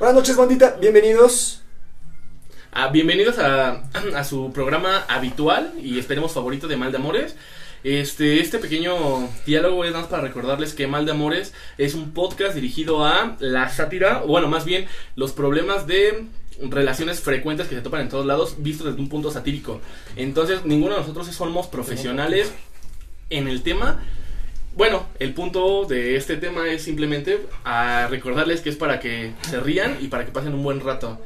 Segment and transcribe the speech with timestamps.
[0.00, 0.78] Buenas noches, bandita.
[0.80, 1.60] Bienvenidos.
[2.72, 7.36] Ah, bienvenidos a, su programa habitual y esperemos favorito de Mal de Amores.
[7.84, 12.12] Este, este pequeño diálogo es nada más para recordarles que Mal de Amores es un
[12.12, 14.86] podcast dirigido a la sátira, o bueno, más bien
[15.16, 16.24] los problemas de
[16.62, 19.82] relaciones frecuentes que se topan en todos lados, vistos desde un punto satírico.
[20.16, 22.50] Entonces, ninguno de nosotros somos profesionales
[23.28, 24.02] en el tema.
[24.74, 29.58] Bueno, el punto de este tema es simplemente a recordarles que es para que se
[29.58, 31.18] rían y para que pasen un buen rato.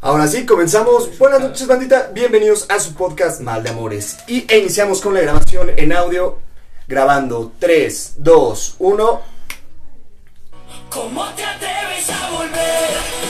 [0.00, 1.18] Ahora sí, comenzamos.
[1.18, 2.10] Buenas noches, bandita.
[2.12, 4.18] Bienvenidos a su podcast Mal de Amores.
[4.28, 6.38] Y iniciamos con la grabación en audio.
[6.86, 9.22] Grabando 3, 2, 1.
[10.90, 13.23] ¿Cómo te atreves a volver?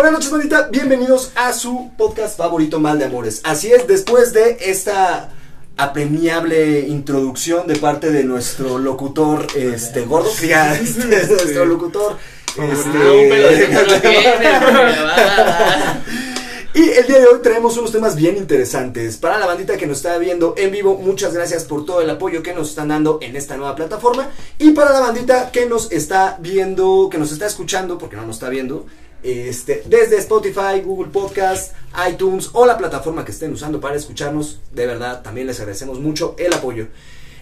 [0.00, 0.68] Buenas noches, bandita.
[0.72, 3.42] Bienvenidos a su podcast favorito Mal de Amores.
[3.44, 5.28] Así es, después de esta
[5.76, 12.16] apremiable introducción de parte de nuestro locutor, este, gordo, ya, este, nuestro locutor.
[12.56, 13.68] Este.
[16.72, 19.16] Y el día de hoy traemos unos temas bien interesantes.
[19.16, 22.44] Para la bandita que nos está viendo en vivo, muchas gracias por todo el apoyo
[22.44, 24.30] que nos están dando en esta nueva plataforma.
[24.56, 28.36] Y para la bandita que nos está viendo, que nos está escuchando, porque no nos
[28.36, 28.86] está viendo,
[29.22, 31.74] este, desde Spotify, Google Podcast,
[32.10, 36.34] iTunes o la plataforma que estén usando para escucharnos, de verdad también les agradecemos mucho
[36.38, 36.88] el apoyo.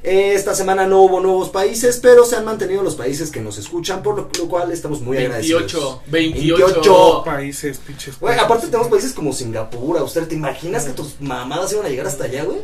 [0.03, 4.03] Esta semana no hubo nuevos países, pero se han mantenido los países que nos escuchan,
[4.03, 6.01] por lo, lo cual estamos muy 28, agradecidos.
[6.07, 6.67] 28.
[6.67, 7.23] 28.
[7.25, 8.19] países, pinches.
[8.21, 10.29] Güey, aparte tenemos países como Singapur, Australia.
[10.29, 12.59] ¿Te imaginas que tus mamadas iban a llegar hasta allá, güey?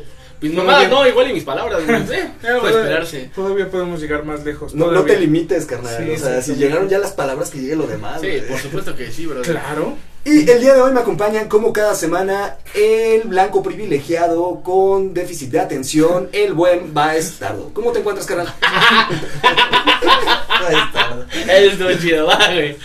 [0.45, 2.03] Mis No, mamadas, no, igual y mis palabras, güey.
[2.13, 3.31] Eh, puede Todavía- esperarse.
[3.35, 4.75] Todavía podemos llegar más lejos.
[4.75, 5.97] No, no te limites, carnal.
[6.05, 6.63] Sí, o sea, sí, si sí.
[6.63, 8.21] llegaron ya las palabras, que llegue lo demás.
[8.21, 9.41] Sí, por supuesto que sí, bro.
[9.41, 9.97] Claro.
[10.27, 15.51] Y el día de hoy me acompañan, como cada semana, el blanco privilegiado con déficit
[15.51, 17.71] de atención, el buen Baez Tardo.
[17.75, 18.53] ¿Cómo te encuentras, carnal?
[19.43, 21.27] Baez Tardo.
[21.49, 22.77] Eres todo chido, va, güey.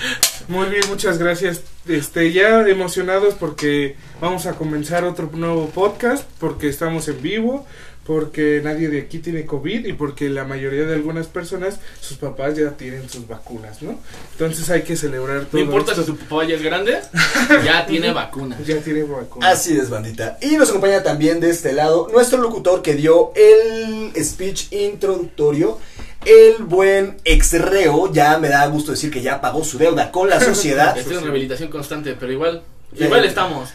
[0.50, 1.62] Muy bien, muchas gracias.
[1.88, 7.68] Este, ya emocionados porque vamos a comenzar otro nuevo podcast, porque estamos en vivo,
[8.04, 12.58] porque nadie de aquí tiene COVID y porque la mayoría de algunas personas, sus papás
[12.58, 14.00] ya tienen sus vacunas, ¿no?
[14.32, 16.14] Entonces hay que celebrar todo No importa si esto.
[16.14, 16.98] su papá ya es grande,
[17.64, 18.58] ya tiene vacuna.
[18.66, 19.54] Ya tiene vacunas.
[19.54, 20.40] Así es, bandita.
[20.42, 25.78] Y nos acompaña también de este lado nuestro locutor que dio el speech introductorio.
[26.26, 30.40] El buen ex-reo, ya me da gusto decir que ya pagó su deuda con la
[30.44, 30.98] sociedad.
[30.98, 32.62] Estoy en rehabilitación constante, pero igual,
[32.98, 33.04] Sí.
[33.06, 33.70] igual estamos.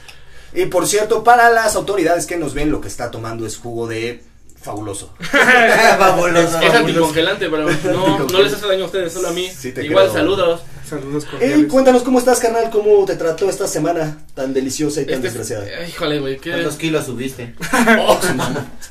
[0.53, 3.87] Y por cierto, para las autoridades que nos ven, lo que está tomando es jugo
[3.89, 4.23] de
[4.65, 5.11] fabuloso.
[5.99, 6.61] fabuloso.
[6.61, 9.49] Es anticongelante, pero no, no les hace daño a ustedes, solo a mí.
[9.49, 10.15] Sí, te igual, creo.
[10.19, 10.61] saludos.
[10.89, 11.67] Saludos cordiales.
[11.73, 15.87] cuéntanos cómo estás, carnal, cómo te trató esta semana tan deliciosa y tan Este- desgraciada.
[15.89, 16.51] híjole, güey, qué.
[16.51, 17.55] ¿Cuántos kilos subiste?
[18.07, 18.19] Oh,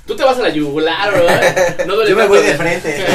[0.07, 1.85] Tú te vas a la yugular, bro.
[1.85, 2.57] No duele Yo me tanto, voy de güey.
[2.57, 3.05] frente.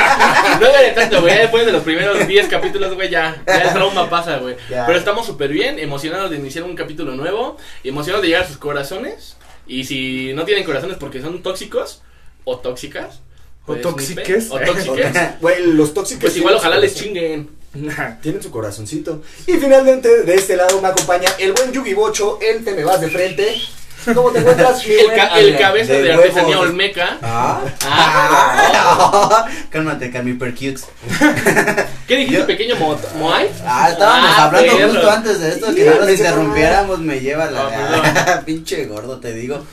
[0.60, 1.36] no duele tanto, güey.
[1.38, 4.56] Después de los primeros 10 capítulos, güey, ya, ya el trauma pasa, güey.
[4.68, 8.58] Pero estamos súper bien, emocionados de iniciar un capítulo nuevo, emocionados de llegar a sus
[8.58, 9.35] corazones.
[9.66, 12.02] Y si no tienen corazones porque son tóxicos
[12.44, 13.20] o tóxicas.
[13.64, 14.50] O pues, tóxiques.
[14.50, 15.12] O tóxiques.
[15.40, 16.22] Güey, los tóxicos.
[16.22, 17.50] Pues igual ojalá les chinguen.
[18.22, 19.22] Tienen su corazoncito.
[19.46, 23.00] Y finalmente, de este lado me acompaña el buen Yugi Bocho, el te me vas
[23.00, 23.60] de frente.
[24.14, 25.16] ¿Cómo te encuentras, El, buen?
[25.16, 27.18] ca- el cabeza de, de artesanía olmeca.
[27.22, 27.60] Ah.
[27.84, 29.46] Ah.
[29.70, 30.86] Cálmate, Carmi Percux.
[32.06, 32.92] ¿Qué dijiste, Yo- pequeño mo
[33.24, 34.88] Ah, Ah, estábamos hablando perro.
[34.92, 37.50] justo antes de esto, que no nos interrumpiéramos, me lleva Ah,
[38.26, 38.42] la...
[38.46, 39.64] Pinche gordo, te digo.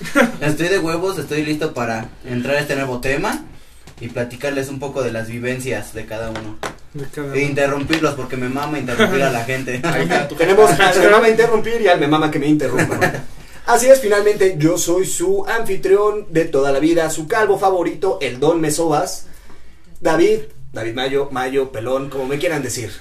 [0.41, 3.39] Estoy de huevos, estoy listo para entrar a este nuevo tema
[4.01, 6.57] y platicarles un poco de las vivencias de cada uno.
[7.33, 9.81] E interrumpirlos porque me mama interrumpir a la gente.
[9.83, 12.99] Ahí está, Tenemos al me mama interrumpir y al me mama que me interrumpa.
[13.66, 18.40] Así es, finalmente, yo soy su anfitrión de toda la vida, su calvo favorito, el
[18.40, 19.28] Don Mesobas.
[20.01, 20.40] David,
[20.74, 22.91] David Mayo, Mayo, Pelón, como me quieran decir.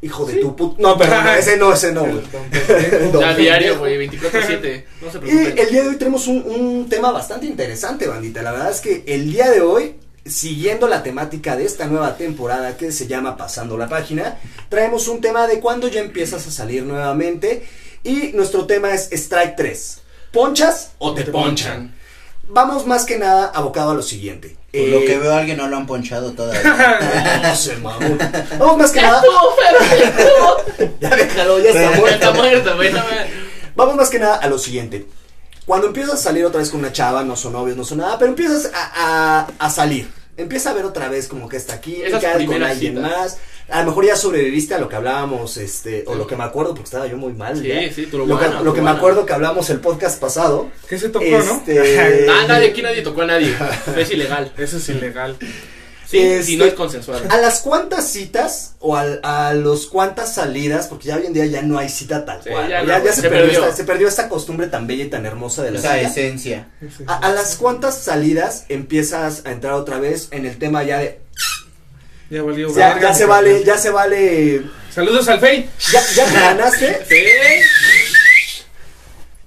[0.00, 0.78] Hijo de tu put...
[0.78, 2.22] No, perdón, no, ese no, ese no, güey.
[3.12, 4.84] Don Ya diario, güey, 24-7.
[5.00, 5.58] No se Y preocupen.
[5.58, 8.42] el día de hoy tenemos un, un tema bastante interesante, bandita.
[8.42, 9.94] La verdad es que el día de hoy,
[10.24, 14.38] siguiendo la temática de esta nueva temporada que se llama Pasando la Página,
[14.68, 17.64] traemos un tema de cuando ya empiezas a salir nuevamente.
[18.04, 20.00] Y nuestro tema es Strike 3.
[20.32, 21.94] ¿Ponchas O te ponchan.
[22.50, 24.56] Vamos más que nada abocado a lo siguiente.
[24.72, 27.40] Por Eh, lo que veo a alguien no lo han ponchado todavía.
[27.42, 28.18] no sé, mamón.
[28.58, 29.20] Vamos más que ¡Ya nada.
[29.22, 29.56] estuvo
[29.98, 30.96] ya estuvo.
[31.00, 32.14] Ya déjalo, ya está Ya muerto.
[32.14, 32.92] está muerto, güey.
[33.74, 35.06] Vamos más que nada a lo siguiente.
[35.66, 38.18] Cuando empiezas a salir otra vez con una chava, no son novios, no son nada,
[38.18, 40.10] pero empiezas a, a- a salir.
[40.38, 43.10] Empieza a ver otra vez como que está aquí, Esas cae con primeras alguien citas.
[43.10, 43.38] más.
[43.70, 46.70] A lo mejor ya sobreviviste a lo que hablábamos, este, o lo que me acuerdo,
[46.70, 47.60] porque estaba yo muy mal.
[47.60, 47.92] Sí, ya.
[47.92, 50.70] sí, Lo que, turbana, lo que me acuerdo que hablamos el podcast pasado.
[50.88, 52.32] ¿Qué se tocó, Este- no?
[52.32, 53.54] Ah, nadie, aquí nadie tocó a nadie.
[53.96, 54.52] Es ilegal.
[54.56, 55.36] Eso es ilegal.
[56.06, 57.22] Sí, Este- si no es consensual.
[57.28, 60.86] ¿A las cuantas citas o al- a, los cuantas salidas?
[60.86, 62.70] Porque ya hoy en día ya no hay cita tal Sí, cual.
[62.70, 63.52] ya Ya, no, ya güey, se, se perdió.
[63.66, 66.08] Esta, se perdió esta costumbre tan bella y tan hermosa de la Esa cita.
[66.08, 66.68] esencia.
[66.80, 70.96] Ese- A, a las cuantas salidas empiezas a entrar otra vez en el tema ya
[70.96, 71.20] de
[72.30, 72.68] Ya valió.
[72.74, 75.68] ya, verga, ya se vale, ya se vale, Saludos al Fey.
[75.92, 78.64] ya, ya te ganaste, Sí.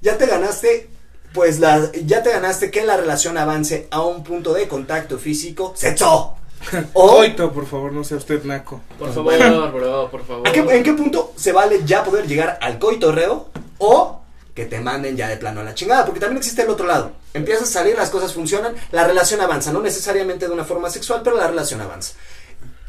[0.01, 0.89] ya te ganaste,
[1.33, 5.73] pues la, ya te ganaste que la relación avance a un punto de contacto físico,
[5.75, 6.35] sexo.
[6.93, 8.81] O Coito, por favor, no sea usted naco.
[8.99, 10.47] Por favor, bro, por favor.
[10.47, 13.49] ¿a qué- ¿en qué punto se vale ya poder llegar al coitorreo
[13.79, 14.21] o
[14.53, 16.05] que te manden ya de plano a la chingada?
[16.05, 17.13] Porque también existe el otro lado.
[17.33, 21.21] Empiezas a salir, las cosas funcionan, la relación avanza, no necesariamente de una forma sexual,
[21.23, 22.13] pero la relación avanza.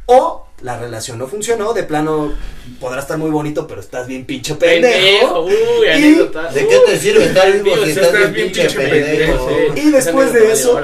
[0.07, 2.33] O la relación no funcionó, de plano
[2.81, 5.45] podrá estar muy bonito, pero estás bien pinche pendejo.
[5.45, 5.45] Pendejo.
[5.45, 6.53] Uy, Y- anécdota.
[6.53, 9.49] ¿De qué te sirve estar vivo si estás bien pinche pendejo?
[9.49, 9.81] sí.
[9.81, 10.81] Y después de eso.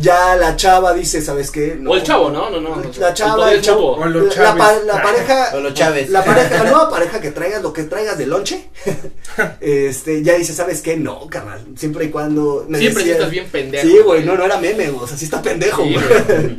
[0.00, 1.76] Ya la chava dice, ¿sabes qué?
[1.78, 1.90] No.
[1.90, 2.48] O el chavo, ¿no?
[2.50, 2.80] No, no.
[2.98, 3.92] La chava, poder el chavo.
[3.96, 4.54] O los La,
[4.86, 5.50] la pareja.
[5.56, 6.08] O los Chávez.
[6.10, 8.68] La pareja, la nueva pareja que traigas, lo que traigas de lonche,
[9.60, 10.96] este, ya dice, ¿sabes qué?
[10.96, 11.64] No, carnal.
[11.76, 12.64] Siempre y cuando.
[12.68, 13.86] me Siempre sí decía- estás bien pendejo.
[13.88, 16.58] Sí, güey, no, no era meme, güey, o sea, sí está pendejo, Sí, güey.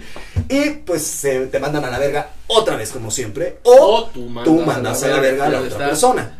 [0.50, 3.60] y pues se te mandan a la verga otra vez, como siempre.
[3.64, 6.36] O, O tú mandas, tú mandas a la verga a la otra persona.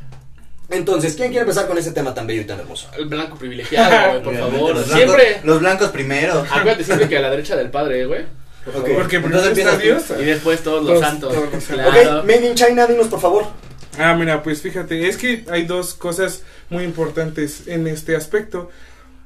[0.72, 2.90] Entonces, ¿quién quiere empezar con ese tema tan bello y tan hermoso?
[2.98, 4.76] El blanco privilegiado, güey, por favor.
[4.76, 5.42] Los blancos, Siempre.
[5.44, 6.46] los blancos primero.
[6.50, 8.26] Acuérdate siempre que a la derecha del padre, güey.
[8.66, 8.82] Por Ok.
[8.84, 9.02] favor.
[9.02, 10.04] Porque Entonces empiezas Dios.
[10.20, 11.34] Y después todos los santos.
[11.34, 11.92] todos los santos.
[11.94, 12.20] Claro.
[12.20, 13.46] Ok, Made in China, dinos por favor.
[13.98, 18.70] Ah, mira, pues fíjate, es que hay dos cosas muy importantes en este aspecto.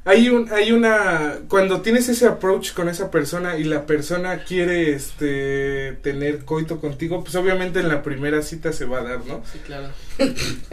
[0.06, 4.92] Hay un, hay una, cuando tienes ese approach con esa persona y la persona quiere,
[4.94, 9.44] este, tener coito contigo, pues obviamente en la primera cita se va a dar, ¿no?
[9.50, 9.88] Sí, claro.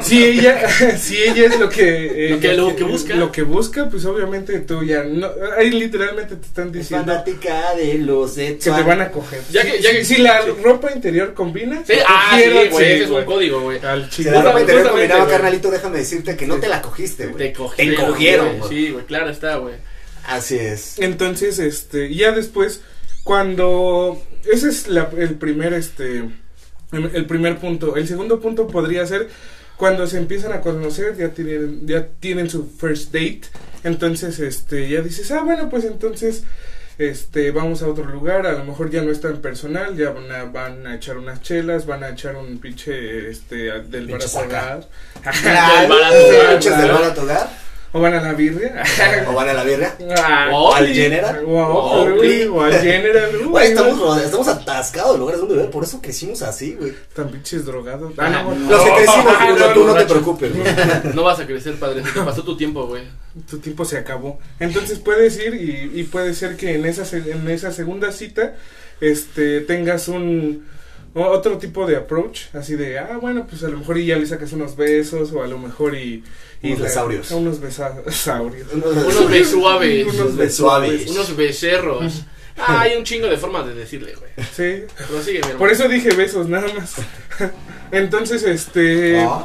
[0.03, 3.15] Si ella, si ella es lo que, Lo que- lo que busca.
[3.15, 5.29] lo que busca, pues obviamente tú ya, no,
[5.59, 9.41] ahí literalmente te están Es diciendo fanática de los que te van a coger.
[9.51, 10.51] Ya que- ya que- si la sí.
[10.63, 12.85] ropa interior combina, Sí, ah, sí, cogieron, güey.
[12.87, 13.79] sí, ese es un código, güey.
[13.85, 14.31] Al Si chico.
[14.31, 17.39] la ropa interior combinaba, carnalito, déjame decirte que no te la cogiste, güey.
[17.39, 17.95] Te cogieron.
[17.97, 18.69] Te cogieron.
[18.69, 19.75] Sí, güey, claro está, güey.
[20.27, 20.99] Así es.
[20.99, 22.83] Entonces, este, ya después,
[23.25, 24.23] cuando,
[24.53, 26.25] ese es la- el primer, este,
[26.93, 27.97] el primer punto.
[27.97, 29.29] El segundo punto podría ser
[29.81, 33.41] cuando se empiezan a conocer, ya tienen, ya tienen su first date.
[33.83, 36.45] Entonces, este, ya dices, ah, bueno, pues entonces,
[36.99, 38.47] este, vamos a otro lugar.
[38.47, 41.41] A lo mejor ya no es tan personal, ya van a, van a echar unas
[41.41, 44.87] chelas, van a echar un pinche, este, del barato hogar.
[45.43, 47.51] Del barato hogar,
[47.93, 48.83] O van a la birria.
[49.29, 49.97] O van a la birria.
[50.17, 51.45] Ah, O al al General.
[51.45, 52.45] o- Oli.
[52.45, 53.31] o al General.
[53.51, 54.17] Güey, estamos, no.
[54.19, 56.93] estamos atascados de lugares donde beber, por eso crecimos así, güey.
[57.15, 58.13] Tan pinches drogados.
[58.17, 58.71] Ah, no, no.
[58.71, 60.75] Los que crecimos, Ah, Bruno, no, tú no te preocupes, güey.
[61.15, 62.03] No vas a crecer, padre.
[62.03, 63.03] Te pasó tu tiempo, güey.
[63.51, 64.39] tu tiempo se acabó.
[64.61, 68.55] Entonces puedes ir y, y puede ser que en esa, se- en esa segunda cita
[69.01, 70.65] este tengas un
[71.15, 74.17] o- otro tipo de approach, así de, ah, bueno, pues a lo mejor y ya
[74.17, 76.23] le sacas unos besos o a lo mejor y...
[76.63, 77.31] y Unos besaurios.
[77.31, 78.67] Unos besaurios.
[78.73, 80.07] Unos besuaves.
[80.15, 81.11] Unos besuaves.
[81.11, 82.23] Unos becerros.
[82.59, 84.31] Ah, hay un chingo de formas de decirle, güey.
[84.55, 84.85] Sí.
[84.97, 85.59] Pero sigue, mi hermano.
[85.59, 86.95] Por eso dije besos, nada más.
[87.93, 89.21] Entonces, este...
[89.21, 89.45] Ah,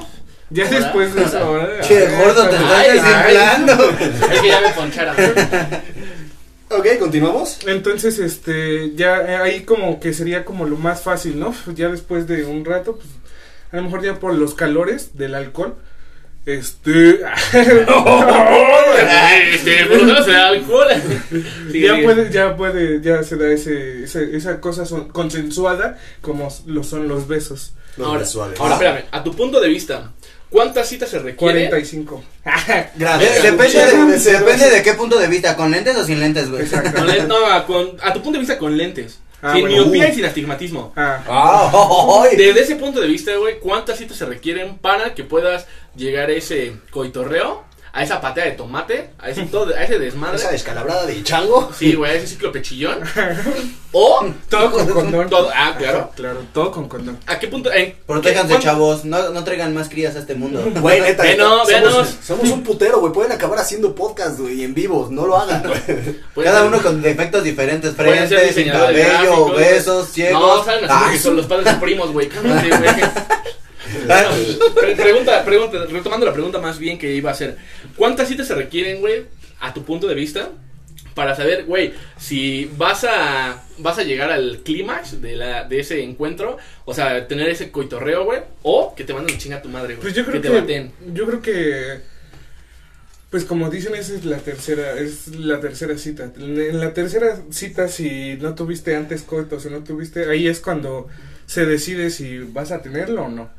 [0.49, 1.59] Ya Ahora, después de eso...
[1.81, 3.89] Che, gordo, te estás desinflando.
[4.33, 5.15] Es que ya me poncharon.
[6.69, 7.59] Ok, continuamos.
[7.67, 11.53] Entonces, este, ya eh, ahí como que sería como lo más fácil, ¿no?
[11.75, 13.07] Ya después de un rato, pues,
[13.71, 15.75] a lo mejor ya por los calores del alcohol,
[16.45, 16.91] este,
[19.53, 19.85] Este,
[20.25, 20.87] se da alcohol.
[21.71, 26.83] Ya puede, ya puede, ya se da ese, ese- esa cosa son- consensuada como lo
[26.83, 27.73] son los besos.
[27.97, 28.25] Los Ahora,
[28.59, 29.03] ahora, espérame.
[29.11, 30.11] A tu punto de vista,
[30.55, 31.67] ¿cuántas citas se requieren?
[31.69, 32.23] 45.
[32.95, 33.43] Gracias.
[33.43, 34.23] De- depende, de, gracias.
[34.39, 36.65] depende de qué punto de vista, con lentes o sin lentes, güey.
[36.67, 39.19] Con len- no, a, con- a tu punto de vista con lentes.
[39.41, 39.83] Ah, sin bueno.
[39.83, 40.11] miopía Uh.
[40.11, 40.93] y sin astigmatismo.
[40.95, 42.23] Ah, Ah.
[42.37, 46.33] Desde ese punto de vista, güey, ¿cuántas citas se requieren para que puedas llegar a
[46.33, 47.63] ese coitorreo?
[47.97, 50.35] A esa patea de tomate, a ese, todo, a ese desmadre.
[50.35, 51.71] Esa descalabrada de chango.
[51.73, 52.99] Sí, güey, a ese ciclo pechillón.
[53.97, 55.29] O todo con condón.
[55.29, 56.11] todo, ah, claro.
[56.17, 57.17] Claro, todo con condón.
[57.27, 57.71] ¿A qué punto?
[57.71, 59.05] En, Protéjanse, ¿cuánto- chavos.
[59.05, 60.61] No, no traigan más crías a este mundo.
[60.81, 61.23] Güey, neta.
[61.23, 62.15] Ve, neta, no, somos, véanos.
[62.21, 63.13] somos un putero, güey.
[63.13, 65.07] Pueden acabar haciendo podcast, güey, en vivo.
[65.09, 66.19] No lo hagan, güey.
[66.45, 67.95] Cada uno con defectos diferentes.
[67.95, 70.41] Frente, sin cabello, besos, ciegos.
[70.41, 72.27] No, saben así Ah, son los padres primos, güey.
[72.27, 72.81] Cálmate, güey.
[74.09, 74.31] Ah,
[74.79, 77.57] Pre- pregunta, pregunta, retomando la pregunta más bien que iba a hacer.
[77.95, 79.25] ¿Cuántas citas se requieren, güey,
[79.59, 80.49] a tu punto de vista,
[81.13, 86.01] para saber, güey, si vas a vas a llegar al clímax de la de ese
[86.03, 89.95] encuentro, o sea, tener ese coitorreo, güey, o que te manden chinga a tu madre,
[89.95, 90.01] güey.
[90.01, 90.91] Pues yo creo que que, te baten.
[91.13, 92.15] yo creo que
[93.29, 96.31] pues como dicen esa es la tercera es la tercera cita.
[96.37, 101.07] En la tercera cita si no tuviste antes coito, si no tuviste ahí es cuando
[101.45, 103.49] se decide si vas a tenerlo o no.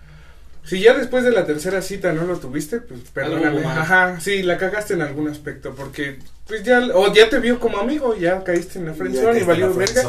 [0.66, 3.64] Si ya después de la tercera cita no lo tuviste, pues perdóname.
[3.64, 7.78] Ajá, sí, la cagaste en algún aspecto porque pues ya o ya te vio como
[7.78, 10.02] amigo, ya caíste en la friendzone y valió verga.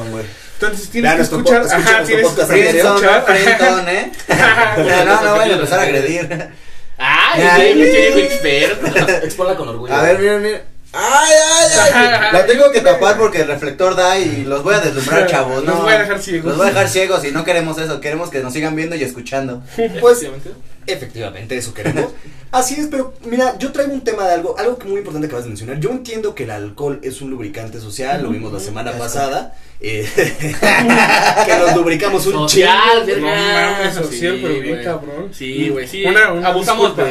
[0.54, 3.26] Entonces tienes que escuchar, ajá, tienes que escuchar.
[3.26, 4.12] friendzone, ¿eh?
[4.78, 6.50] No, no, no vayan a empezar a agredir.
[6.98, 7.74] ¡Ay, Ay.
[7.76, 9.16] qué viejo experto!
[9.24, 9.94] Exponla con orgullo.
[9.94, 10.77] A ver, miren, miren.
[10.98, 12.12] Ay, ay, ay.
[12.34, 15.64] La tengo que tapar porque el reflector da y los voy a deslumbrar, chavos.
[15.64, 16.46] Los No, voy a dejar ciegos.
[16.46, 18.02] Los voy a dejar ciegos y no queremos eso.
[18.02, 19.62] Queremos que nos sigan viendo y escuchando.
[20.02, 20.52] Pues Efectivamente.
[20.88, 22.12] Efectivamente, eso queremos.
[22.52, 25.32] Así es, pero mira, yo traigo un tema de algo, algo que muy importante que
[25.32, 25.80] acabas de mencionar.
[25.80, 29.00] Yo entiendo que el alcohol es un lubricante social, lo vimos la semana Eso.
[29.00, 29.56] pasada.
[29.80, 30.08] eh,
[31.46, 33.20] que nos lubricamos un Social, chingo.
[33.20, 35.30] No mames, social, Sí, pero bien cabrón.
[35.32, 36.04] Sí, güey, sí.
[36.06, 37.10] Una- una Abusamos disculpa.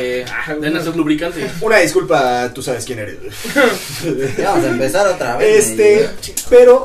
[0.60, 1.52] de, nuestros lubricantes.
[1.60, 3.16] Una disculpa, tú sabes quién eres.
[4.38, 5.68] Ya vamos a empezar otra vez.
[5.70, 6.08] Este,
[6.48, 6.84] pero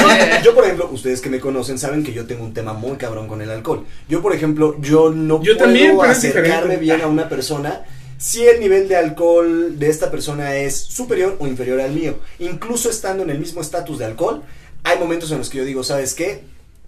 [0.44, 3.28] yo por ejemplo, ustedes que me conocen saben que yo tengo un tema muy cabrón
[3.28, 3.84] con el alcohol.
[4.08, 7.82] Yo por ejemplo, yo no Yo puedo también, acercarme bien a una persona
[8.20, 12.18] si el nivel de alcohol de esta persona es superior o inferior al mío.
[12.38, 14.42] Incluso estando en el mismo estatus de alcohol,
[14.84, 16.44] hay momentos en los que yo digo, ¿sabes qué?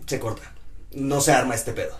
[0.06, 0.42] Se corta.
[0.92, 1.98] No se arma este pedo.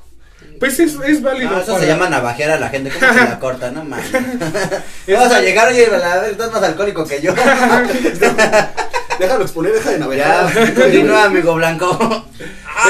[0.61, 1.51] Pues es, es válido.
[1.51, 2.91] No, eso para- se llama navajear a la gente.
[2.91, 3.71] ¿Cómo se la corta?
[3.71, 4.13] No mames.
[5.09, 7.33] Vas a llegar, oye, la- estás más alcohólico que yo.
[9.19, 10.75] Déjalo exponer, deja de ya, navegar.
[10.75, 12.27] continúa, amigo blanco.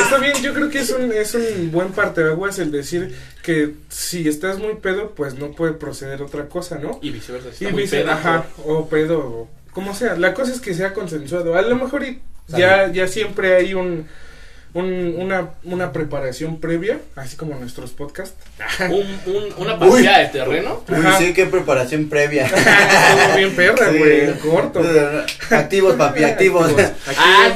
[0.02, 4.28] Está bien, yo creo que es un, es un buen parteaguas el decir que si
[4.28, 6.98] estás muy pedo, pues no puede proceder otra cosa, ¿no?
[7.02, 7.52] Y viceversa.
[7.52, 10.16] si Y está muy vice, peda, ajá, o pedo, o como sea.
[10.16, 11.56] La cosa es que sea consensuado.
[11.56, 14.06] A lo mejor y ya, ya siempre hay un,
[14.74, 18.34] un- una, una preparación previa, así como nuestros podcasts.
[18.90, 20.82] un, un, una paseada de terreno.
[20.88, 21.18] Uy, Ajá.
[21.18, 22.48] sí, qué preparación previa.
[23.26, 23.98] Todo bien perra, Sí.
[23.98, 24.82] güey, corto.
[25.50, 26.70] Activos, papi, activos.
[27.18, 27.50] Ah,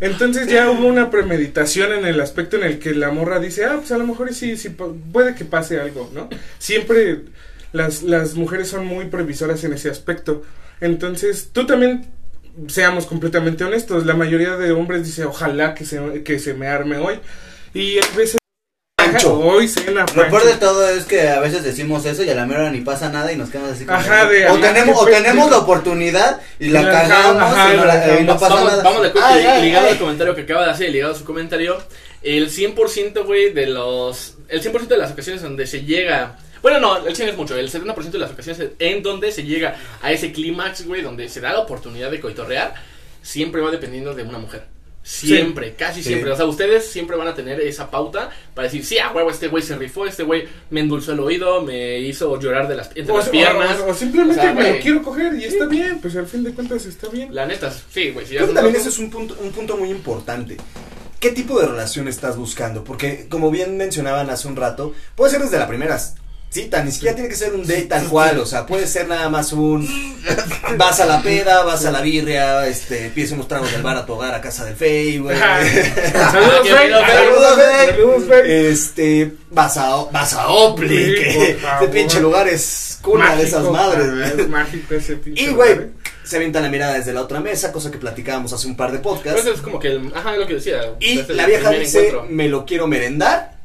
[0.00, 3.76] Entonces ya hubo una premeditación en el aspecto en el que la morra dice, ah,
[3.78, 6.28] pues a lo mejor sí, sí, pu- puede que pase algo, ¿no?
[6.58, 7.20] Siempre
[7.72, 10.42] las, las mujeres son muy previsoras en ese aspecto.
[10.80, 12.06] Entonces, tú también,
[12.68, 16.98] seamos completamente honestos, la mayoría de hombres dice, ojalá que se, que se me arme
[16.98, 17.18] hoy.
[17.74, 18.38] Y a veces...
[18.96, 19.38] Pancho.
[19.38, 22.46] Hoy cena Lo peor de todo es que a veces decimos eso y a la
[22.46, 25.04] mera ni pasa nada y nos quedamos así como Ajá, de- o ajá, tenemos o
[25.06, 28.40] tenemos la oportunidad y la cagamos ajá, y no, la la- y no cagamos.
[28.40, 28.82] pasa vamos, nada.
[28.82, 29.92] vamos de acuerdo, Ay, ay, ligado ay.
[29.92, 31.78] al comentario que acaba de hacer, ligado a su comentario,
[32.22, 34.34] el 100%, güey, de los...
[34.48, 36.38] El 100% de las ocasiones donde se llega...
[36.66, 39.76] Bueno, no, el 100 es mucho, el 70% de las ocasiones en donde se llega
[40.02, 42.74] a ese clímax, güey, donde se da la oportunidad de coitorrear,
[43.22, 44.64] siempre va dependiendo de una mujer.
[45.00, 46.08] Siempre, casi Sí.
[46.08, 46.32] siempre.
[46.32, 49.46] O sea, ustedes siempre van a tener esa pauta para decir, sí, a huevo, este
[49.46, 53.12] güey se rifó, este güey me endulzó el oído, me hizo llorar de las, entre
[53.14, 53.78] O, las o- piernas.
[53.78, 54.80] o- o simplemente O sea, me lo güey.
[54.80, 57.32] quiero coger y está bien, pues al fin de cuentas está bien.
[57.32, 58.26] La neta, sí, güey.
[58.26, 60.56] Si Creo que también ese es un punto, un punto muy importante.
[61.20, 62.82] ¿Qué tipo de relación estás buscando?
[62.82, 65.96] Porque, como bien mencionaban hace un rato, puede ser desde la primera
[66.50, 69.28] cita, ni siquiera tiene que ser un date tal cual, o sea, puede ser nada
[69.28, 69.86] más un
[70.78, 74.06] vas a la peda, vas a la birria, este, pides unos tragos del bar a
[74.06, 75.36] tu hogar a casa del Fey, güey.
[75.38, 76.90] Saludos, Fey.
[76.90, 77.86] Saludos, Fey.
[77.88, 78.52] Saludos, Fey.
[78.66, 81.90] Este, vas a, vas a Opli, Sí, que favor.
[81.90, 84.40] pinche lugar es cuna de esas madres, güey.
[84.42, 86.08] Es mágico ese pinche Y, güey, lugar, ¿eh?
[86.24, 88.98] se avienta la mirada desde la otra mesa, cosa que platicábamos hace un par de
[88.98, 89.42] podcasts.
[89.42, 90.80] Pues es como que, el, ajá, lo que decía.
[91.00, 92.26] Y la vieja dice, encuentro.
[92.34, 93.55] me lo quiero merendar.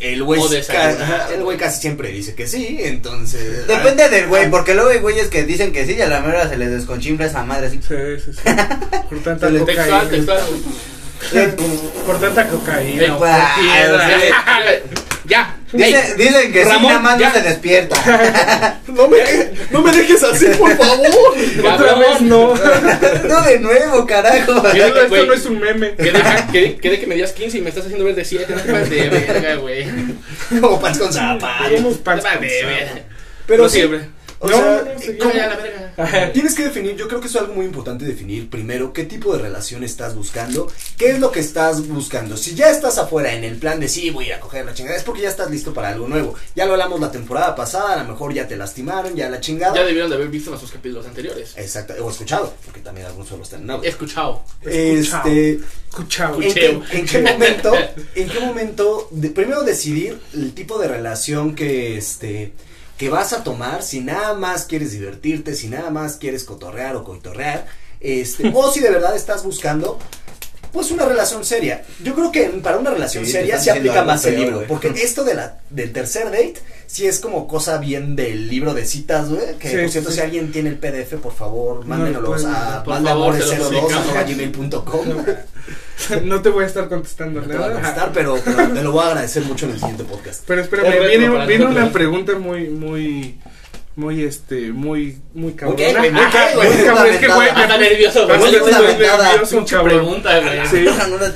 [0.00, 3.68] El güey, ca- el casi siempre dice que sí, entonces...
[3.68, 6.48] Depende del güey, porque luego hay güeyes que dicen que sí y a la mera
[6.48, 7.78] se les desconchimbra esa madre así.
[7.86, 8.40] Sí, sí, sí.
[9.08, 10.02] Por tanta cocaína.
[12.06, 13.16] Por tanta cocaína.
[15.24, 15.55] Ya.
[15.76, 17.28] Dicen, Ey, dicen que sí, Ramón, nada más ya.
[17.28, 18.80] no se despierta.
[18.96, 19.18] No me,
[19.72, 21.06] no me dejes así, por favor.
[21.74, 22.54] Otra vez no.
[23.28, 24.62] no de nuevo, carajo.
[24.72, 24.86] ¿Qué?
[24.86, 25.26] Esto güey.
[25.26, 25.94] no es un meme.
[25.96, 28.24] Que deja, que, que de que me dias 15 y me estás haciendo ver de
[28.24, 28.46] 7.
[28.54, 29.86] No te pases de verga, güey.
[30.60, 31.68] Como pants con zapatos.
[31.68, 33.02] Te pants pases con verga.
[33.46, 34.15] Pero No sí, siempre.
[34.38, 35.82] O No, sea, no, no, sí, ¿cómo- Ya, la verga.
[35.96, 36.30] Ajá.
[36.32, 39.34] Tienes que definir, yo creo que eso es algo muy importante definir primero qué tipo
[39.34, 42.36] de relación estás buscando, qué es lo que estás buscando.
[42.36, 44.74] Si ya estás afuera en el plan de sí, voy a ir a coger la
[44.74, 46.34] chingada, es porque ya estás listo para algo nuevo.
[46.54, 49.74] Ya lo hablamos la temporada pasada, a lo mejor ya te lastimaron, ya la chingada.
[49.74, 51.54] Ya debieron de haber visto nuestros capítulos anteriores.
[51.56, 53.84] Exacto, o escuchado, porque también algunos solo están en audio.
[53.84, 54.42] He escuchado.
[54.60, 55.28] Escuchado.
[55.28, 56.42] Este, Escuchado.
[56.42, 57.74] ¿En qué, en qué momento,
[58.14, 62.52] en qué momento, de- primero decidir el tipo de relación que, este,
[62.96, 67.04] que vas a tomar si nada más quieres divertirte, si nada más quieres cotorrear o
[67.04, 67.66] coitorrear,
[68.00, 69.98] este, o si de verdad estás buscando
[70.72, 71.84] pues una relación seria.
[72.02, 75.24] Yo creo que para una relación Sí, seria se aplica más el libro, porque esto
[75.24, 79.56] de la del tercer date sí es como cosa bien del libro de citas, güey,
[79.58, 80.16] que Sí, por cierto sí.
[80.16, 85.04] si alguien tiene el PDF, por favor, No, mándenos pues, a los maldamores02@gmail.com.
[86.24, 87.80] no te voy a estar contestando No te voy a nada.
[87.80, 90.42] contestar, pero, pero te lo voy a agradecer mucho en el siguiente podcast.
[90.46, 93.38] Pero Es espérame, viene, viene una pregunta muy, muy,
[93.96, 95.88] muy, este, muy, muy cabrona.
[95.90, 97.48] Ok, güey, Muy ca- cabrón, es que, güey.
[97.48, 98.38] Hasta nervioso, güey.
[98.52, 99.88] Nervioso, cabrón.
[99.88, 100.66] pregunta.
[100.70, 100.84] Sí.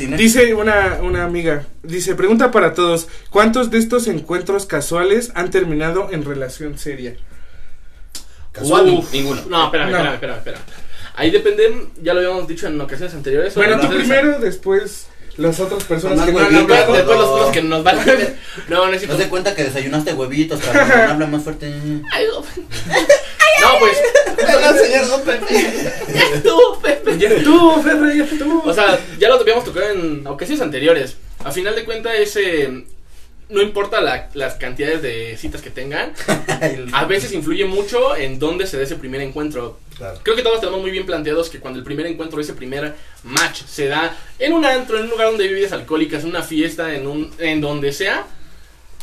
[0.09, 0.17] No.
[0.17, 6.09] Dice una, una amiga, dice, pregunta para todos, ¿cuántos de estos encuentros casuales han terminado
[6.12, 7.17] en relación seria?
[8.52, 8.90] Casual.
[8.90, 9.43] Uf, ninguno.
[9.49, 9.97] No, espérame, No.
[9.99, 10.62] espérame, espérame, espérame.
[11.14, 13.55] Ahí depende, ya lo habíamos dicho en ocasiones anteriores.
[13.55, 15.07] Bueno, tú primero, después
[15.40, 16.92] las otras personas que no han huevitos, hablado.
[16.92, 17.32] Después los No.
[17.35, 18.37] otros que nos van a ver.
[18.68, 20.90] No, no es No se cuenta que desayunaste huevitos, cabrón.
[21.11, 21.73] Habla más fuerte.
[22.12, 22.40] Ay, no.
[22.40, 23.97] No, pues.
[24.38, 27.18] Ya estuvo, Pepe.
[27.18, 28.62] Ya estuvo, Ferre, ya estuvo.
[28.64, 31.16] O sea, ya lo habíamos tocado en ocasiones anteriores.
[31.44, 32.85] A final de cuentas, ese.
[33.50, 36.12] No importa la- las cantidades de citas que tengan,
[36.92, 39.78] a veces influye mucho en dónde se dé ese primer encuentro.
[39.97, 40.19] Claro.
[40.23, 43.62] Creo que todos tenemos muy bien planteados que cuando el primer encuentro, ese primer match
[43.66, 46.95] se da en un antro, en un lugar donde hay bebidas alcohólicas, en una fiesta,
[46.95, 48.25] en un en donde sea,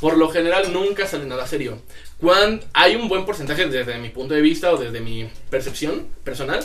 [0.01, 1.79] por lo general nunca sale nada serio.
[2.19, 6.63] Cuando hay un buen porcentaje desde mi punto de vista o desde mi percepción personal,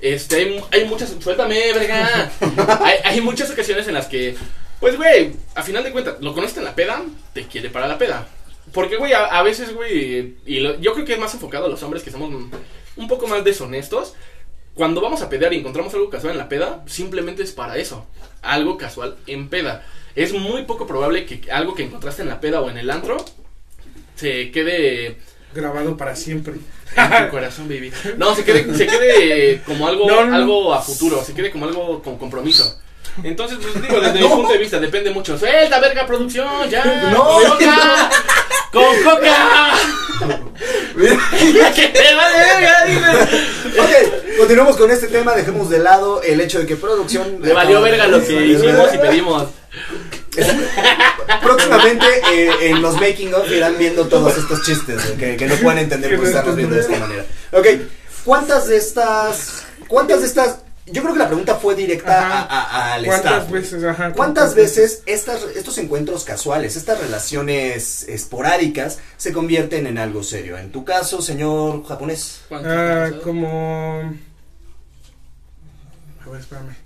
[0.00, 2.30] este hay, hay muchas suéltame, verga.
[2.84, 4.36] hay, hay muchas ocasiones en las que
[4.80, 7.98] pues güey, a final de cuentas, lo conoces en la peda, te quiere para la
[7.98, 8.26] peda.
[8.72, 11.68] Porque, güey, a, a veces, güey, y lo- yo creo que es más enfocado a
[11.68, 12.30] los hombres que somos
[12.96, 14.14] un poco más deshonestos.
[14.74, 18.06] Cuando vamos a pedear y encontramos algo casual en la peda, simplemente es para eso.
[18.42, 19.84] Algo casual en peda.
[20.14, 23.16] Es muy poco probable que algo que encontraste en la peda o en el antro
[24.16, 25.16] se quede
[25.54, 26.54] Grabado para siempre.
[26.96, 27.90] en tu corazón, baby.
[28.18, 30.36] No, se quede, se quede como algo, No, no, no.
[30.36, 32.78] algo a futuro, se quede como algo con compromiso.
[33.22, 35.38] Entonces, pues digo, desde mi punto de vista depende mucho.
[35.38, 36.68] ¡Suelta, verga, producción!
[36.70, 36.84] ¡Ya!
[37.12, 37.24] No.
[37.24, 38.10] ¡Con coca!
[38.72, 39.74] ¡Con coca!
[41.74, 43.80] ¡Que te vale verga, dice!
[43.80, 47.38] Ok, continuamos con este tema, dejemos de lado el hecho de que producción...
[47.40, 49.44] Le valió verga lo que hicimos y pedimos.
[51.42, 56.16] Próximamente eh, en los making of irán viendo todos estos chistes que no pueden entender
[56.16, 57.24] por estarlos viendo de esta manera.
[57.52, 57.66] Ok,
[58.24, 59.64] ¿cuántas de estas...
[59.86, 60.56] ¿Cuántas de estas...
[60.92, 62.40] Yo creo que la pregunta fue directa Ajá.
[62.48, 63.50] a- a- al ¿Cuántas staff.
[63.50, 63.84] veces?
[63.84, 70.56] Ajá, ¿Cuántas veces estas, estos encuentros casuales, estas relaciones esporádicas se convierten en algo serio?
[70.58, 72.40] En tu caso, señor japonés.
[72.48, 74.00] ¿Cuántos Ah, como...
[76.26, 76.76] A ver, espérame.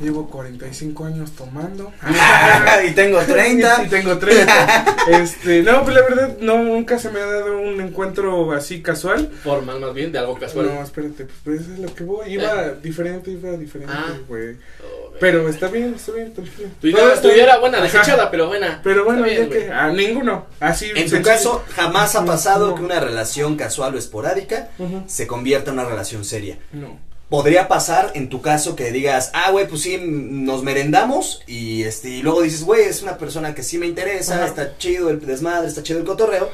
[0.00, 1.92] Llevo 45 años tomando.
[2.88, 3.82] y tengo 30.
[3.84, 4.96] Y tengo 30.
[5.08, 9.30] Este, no, pues la verdad, no, nunca se me ha dado un encuentro así casual.
[9.42, 10.66] Formal, más bien, de algo casual.
[10.66, 12.30] No, espérate, pues, pues eso es lo que voy.
[12.34, 14.12] Iba diferente, iba diferente, Ah.
[14.28, 14.50] güey.
[14.52, 15.18] Oh, güey.
[15.20, 16.70] Pero está bien, está bien, bien.
[16.80, 17.48] Tu Todo idea, está tu idea bien.
[17.48, 17.86] era buena, Ajá.
[17.86, 18.80] desechada, pero buena.
[18.84, 19.70] Pero bueno, bien, ya que.
[19.72, 20.46] A ninguno.
[20.60, 20.90] Así.
[20.94, 22.74] En tu caso, jamás ha pasado no.
[22.74, 25.04] que una relación casual o esporádica Ujú.
[25.06, 26.58] se convierta en una relación seria.
[26.72, 26.98] No.
[27.28, 32.08] Podría pasar en tu caso que digas, ah, güey, pues sí, nos merendamos y este
[32.08, 34.46] y luego dices, güey, es una persona que sí me interesa, Ajá.
[34.46, 36.50] está chido el desmadre, está chido el cotorreo.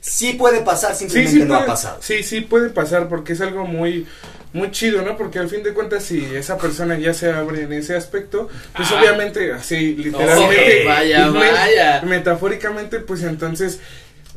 [0.00, 1.98] Sí puede pasar, simplemente sí no puede, ha pasado.
[2.02, 4.06] sí, sí puede pasar porque es algo muy,
[4.52, 5.16] muy chido, ¿no?
[5.16, 8.88] Porque al fin de cuentas si esa persona ya se abre en ese aspecto, pues
[8.92, 9.00] Ah.
[9.00, 12.02] obviamente, así, literalmente, vaya, me- vaya.
[12.02, 13.80] metafóricamente, pues entonces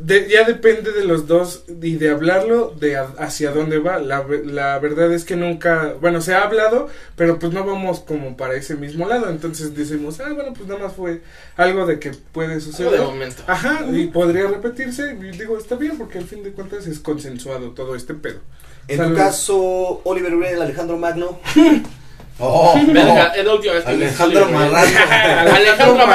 [0.03, 3.99] de- ya depende de los dos y de hablarlo, de a- hacia dónde va.
[3.99, 7.99] La, ve- la verdad es que nunca, bueno, se ha hablado, pero pues no vamos
[8.01, 9.29] como para ese mismo lado.
[9.29, 11.21] Entonces decimos, ah, bueno, pues nada más fue
[11.55, 12.91] algo de que puede Algo suceder.
[12.91, 13.43] de momento.
[13.47, 15.15] Ajá, y podría repetirse.
[15.19, 18.39] Y digo, está bien porque al fin de cuentas es consensuado todo este pedo.
[18.87, 19.11] En Salud.
[19.11, 21.39] tu caso, Oliver Uriel, Alejandro Magno,
[22.41, 25.55] Oh, Verga, es la última vez que Alejandro Marrano.
[25.55, 26.05] Alejandro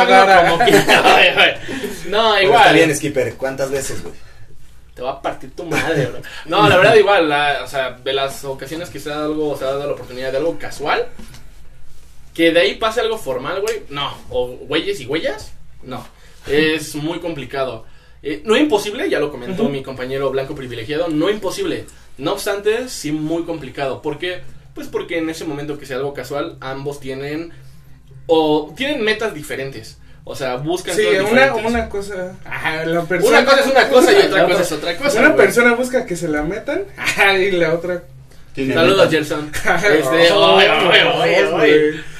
[0.48, 1.32] como quiera.
[1.34, 1.54] Güey.
[2.06, 2.60] No, Pero igual.
[2.62, 4.14] Está bien, Skipper, ¿cuántas veces, güey?
[4.94, 6.20] Te va a partir tu madre, bro.
[6.46, 9.56] No, la verdad, igual, la- o sea, de las ocasiones que se ha dado algo,
[9.58, 11.06] se ha dado la oportunidad de algo casual,
[12.32, 14.16] que de ahí pase algo formal, güey, no.
[14.30, 16.06] O güeyes y huellas, no.
[16.46, 17.84] Es muy complicado.
[18.22, 21.86] Eh, no imposible, ya lo comentó mi compañero blanco privilegiado, no imposible.
[22.18, 24.00] No obstante, sí muy complicado.
[24.00, 24.42] ¿Por qué?
[24.76, 27.50] Pues porque en ese momento que sea algo casual, ambos tienen
[28.26, 29.98] o tienen metas diferentes.
[30.22, 31.64] O sea, buscan Sí, cosas una, diferentes.
[31.72, 32.32] una cosa.
[32.44, 33.38] Ajá, la persona.
[33.40, 35.18] Una cosa es una cosa y otra cosa es otra cosa.
[35.20, 35.36] Una güey.
[35.46, 36.82] persona busca que se la metan.
[36.96, 38.02] Ajá, y la otra.
[38.54, 39.10] Tiene Saludos.
[39.10, 39.50] Gerson.
[39.54, 41.46] Este, Oh, oye.
[41.52, 42.15] güey.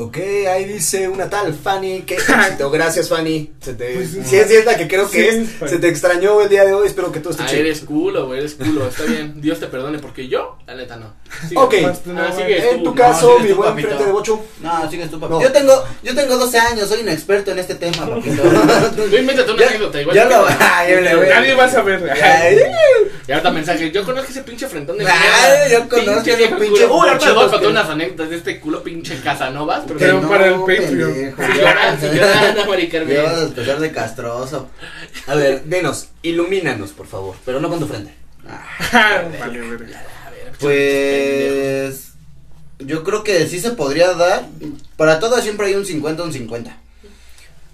[0.00, 0.16] Ok,
[0.48, 3.52] ahí dice una tal Fanny, qué éxito, gracias Fanny.
[3.60, 5.70] Se te, Pues, si es, si es la que creo que sí, es, Fanny.
[5.72, 7.60] se te extrañó el día de hoy, espero que todo esté Ah, chido.
[7.62, 8.86] eres culo, güey, eres culo.
[8.86, 11.14] Está bien, Dios te perdone, porque yo, la neta, no.
[11.48, 11.56] Sigue.
[11.60, 12.70] Ok, Más tú no, Ah, sigue.
[12.70, 13.88] en tu No, caso, mi buen papito.
[13.88, 14.40] frente de bocho.
[14.60, 15.32] No, sigues tú, papi.
[15.34, 15.42] No.
[15.42, 18.42] Yo tengo, yo tengo 12 años, soy un experto en este tema, papito.
[18.96, 20.16] Tú invéntate una anécdota, igual.
[20.16, 22.12] lo- yo a- Nadie va a saber.
[23.26, 25.68] Y ahorita mensaje, yo conozco ese pinche frentón de mierda.
[25.70, 26.94] yo conozco ese pinche culo.
[27.00, 29.84] Uy, ahorita les voy a bochotos contar que- unas anécdotas de este culo pinche Casanovas.
[29.98, 31.12] Pero, no, para el Patreon.
[31.12, 31.42] pendejo.
[33.08, 34.68] Yo a empezar de castroso.
[35.26, 37.36] A ver, denos, ilumínanos, por favor.
[37.44, 38.12] Pero no con tu frente.
[38.92, 40.02] Vale, verga.
[40.60, 42.12] Pues
[42.78, 44.46] yo creo que sí se podría dar.
[44.96, 46.76] Para todo siempre hay un 50, un 50.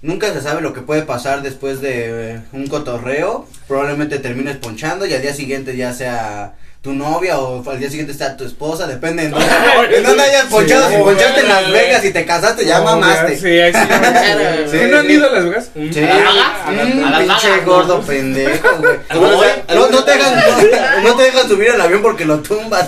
[0.02, 3.48] Nunca se sabe lo que puede pasar después de eh, un cotorreo.
[3.66, 8.12] Probablemente termines ponchando y al día siguiente ya sea tu novia o al día siguiente
[8.12, 9.46] sea tu esposa, depende en dónde
[10.22, 10.88] hayas ponchado.
[10.90, 11.48] Sí, si ponchaste en.
[11.48, 13.38] Las Vegas y te casaste, ya No, mamaste.
[13.38, 13.78] Sí, ahí sí.
[13.88, 15.70] ya- Sí, ¿Sí ¿No han ido a Las Vegas?
[15.74, 16.34] Sí, ¿A las
[16.76, 16.94] Vegas?
[16.94, 18.96] mm, ¿A las pinche gordo pendejo, güey.
[19.08, 19.32] ¿Alguna
[19.68, 22.86] No, no, no te dejan, no, no te dejan subir al avión porque lo tumbas.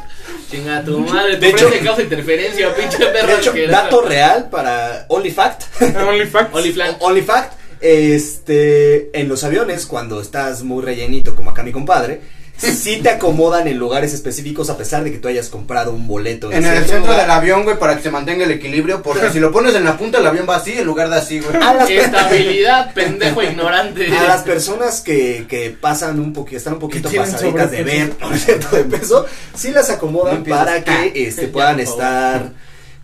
[0.50, 3.26] Chinga tu madre, De tu hecho- causa interferencia, pinche perro.
[3.26, 5.62] De hecho, dato real para Only Fact.
[5.96, 6.50] Only Facts.
[6.54, 6.96] Only Flan.
[7.00, 7.54] Only Fact.
[7.80, 12.20] Este, en los aviones, cuando estás muy rellenito, como acá mi compadre,
[12.62, 16.50] sí te acomodan en lugares específicos a pesar de que tú hayas comprado un boleto.
[16.52, 17.20] En el centro lugar.
[17.20, 19.96] del avión, güey, para que se mantenga el equilibrio, porque si lo pones en la
[19.96, 21.56] punta, el avión va así en lugar de así, güey.
[21.96, 24.06] Estabilidad, pendejo ignorante.
[24.16, 28.36] a las personas que, que pasan un poquito, están un poquito pasaditas de ver por
[28.38, 32.52] ciento de peso, sí las acomodan No para que este, Ya, puedan estar,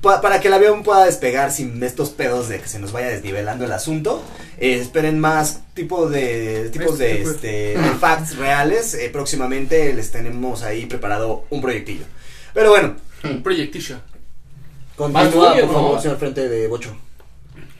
[0.03, 3.65] para que el avión pueda despegar sin estos pedos de que se nos vaya desnivelando
[3.65, 4.23] el asunto.
[4.59, 7.35] Eh, esperen más tipo de tipos de, Este, pues.
[7.37, 8.95] este, de facts reales.
[8.95, 12.05] Eh, próximamente les tenemos ahí preparado un proyectillo.
[12.55, 14.01] Pero bueno, Un proyectillo.
[14.97, 15.73] continúa por ¿no?
[15.73, 16.97] favor, señor frente de Bocho.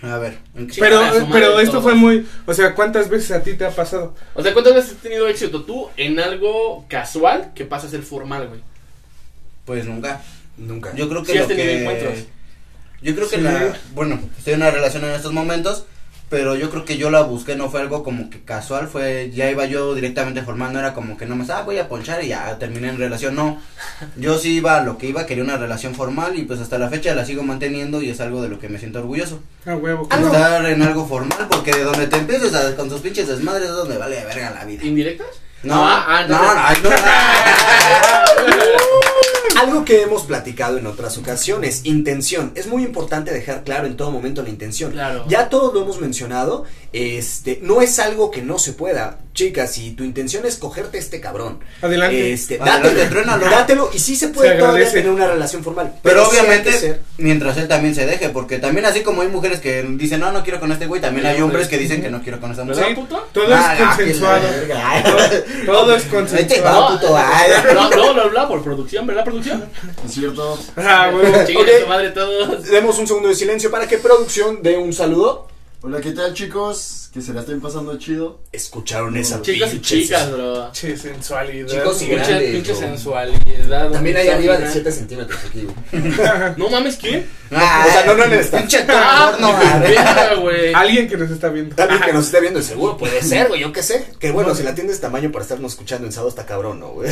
[0.03, 1.85] A ver, ¿en qué- Chingar Pero, madre pero esto todos.
[1.85, 2.25] fue muy.
[2.47, 4.15] O sea, ¿cuántas veces a ti te ha pasado?
[4.35, 8.03] O sea, ¿cuántas veces has tenido éxito tú en algo casual que pasa a ser
[8.03, 8.61] formal, güey?
[9.65, 10.23] pues nunca.
[10.59, 10.95] Nunca.
[10.95, 12.15] Yo creo que Sí has lo tenido que- encuentros.
[13.01, 15.85] Yo creo que la, bueno, estoy en una relación en estos momentos,
[16.29, 19.49] pero yo creo que yo la busqué, no fue algo como que casual, fue, ya
[19.51, 22.59] iba yo directamente formando, era como que no más, ah, voy a ponchar y ya
[22.59, 23.63] terminé en relación, no.
[24.17, 26.89] Yo sí iba a lo que iba, quería una relación formal y pues hasta la
[26.91, 29.43] fecha la sigo manteniendo y es algo de lo que me siento orgulloso.
[29.65, 30.09] A huevo.
[30.11, 30.27] Ah, no.
[30.27, 33.75] Estar en algo formal, porque de donde te empieces a- con tus pinches desmadres es
[33.77, 34.85] donde vale verga la vida.
[34.85, 35.29] ¿Indirectas?
[35.63, 39.01] No, Ah, ah, no, entonces- no,
[39.59, 42.53] Algo que hemos platicado en otras ocasiones, intención.
[42.55, 44.93] Es muy importante dejar claro en todo momento la intención.
[44.93, 45.25] Claro.
[45.27, 49.19] Ya todos lo hemos mencionado, este, no es algo que no se pueda.
[49.39, 52.33] Chicas, si tu intención es cogerte a este cabrón, Adelante.
[52.33, 53.45] este, Adelante, dátelo, truénalo.
[53.49, 55.95] dátelo y sí se puede Se todavía tener una relación formal.
[56.03, 60.19] Pero obviamente, mientras él también se deje, porque también así como hay mujeres que dicen,
[60.19, 62.51] no, no quiero con este güey, también hay hombres que dicen que no quiero con
[62.51, 62.97] esta mujer.
[63.33, 64.49] Todo Ah, es consensuado.
[65.67, 67.01] Todo, es consensuado.
[67.75, 69.65] no, no, no, no, por producción, ¿verdad, producción?
[70.05, 70.59] Es cierto.
[70.77, 71.47] Ah, Ok.
[71.83, 72.65] tu madre todos.
[72.65, 75.47] Demos un segundo de silencio para que producción dé un saludo.
[75.81, 77.09] Hola, ¿qué tal, chicos?
[77.15, 78.41] Que se la estén pasando chido.
[78.51, 80.73] Escucharon esa Chicas y chicas, bro.
[80.73, 81.69] Che, sensualidad.
[81.69, 83.91] Chicos y Pinche, grandes, pinche sensualidad.
[83.93, 84.91] También hay arriba de misógina.
[84.91, 86.13] 7 centímetros aquí, güey.
[86.57, 87.29] No mames, ¿quién?
[87.53, 88.47] Ah, O sea, no, no en.
[88.47, 90.75] Pinche Ah, no, verga, güey.
[90.75, 91.81] Alguien que nos está viendo.
[91.81, 94.05] Alguien que nos esté viendo, seguro puede ser, güey, yo qué sé.
[94.19, 96.89] Que bueno, si la tienes de tamaño para estarnos escuchando en sábado está cabrón, ¿no,
[96.89, 97.09] güey?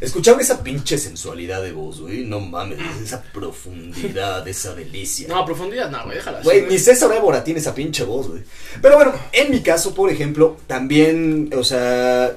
[0.00, 2.24] Escucharon esa pinche sensualidad de voz, güey.
[2.24, 5.28] No mames, esa profundidad, esa delicia.
[5.28, 6.40] No, profundidad no, güey, déjala.
[6.42, 8.42] Güey, ni César Évora tiene esa pinche voz, güey.
[8.80, 12.34] Pero bueno, en mi caso, por ejemplo, también, o sea,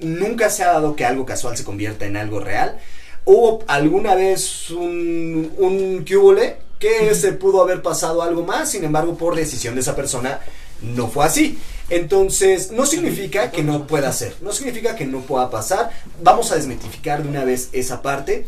[0.00, 2.78] nunca se ha dado que algo casual se convierta en algo real.
[3.24, 9.16] Hubo alguna vez un, un cubole que se pudo haber pasado algo más, sin embargo,
[9.16, 10.40] por decisión de esa persona,
[10.82, 11.58] no fue así.
[11.90, 15.90] Entonces, no significa que no pueda ser, no significa que no pueda pasar.
[16.22, 18.46] Vamos a desmitificar de una vez esa parte.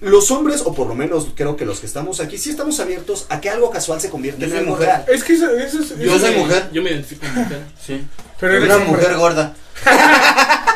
[0.00, 3.26] Los hombres, o por lo menos creo que los que estamos aquí, sí estamos abiertos
[3.28, 4.86] a que algo casual se convierta en algo mujer.
[4.86, 5.04] real.
[5.08, 5.96] Es que eso, eso es.
[5.98, 6.70] Yo soy mujer.
[6.72, 7.60] Yo me identifico como mujer.
[7.86, 8.04] Sí.
[8.40, 8.90] Pero eres Una hombre.
[8.92, 9.54] mujer gorda.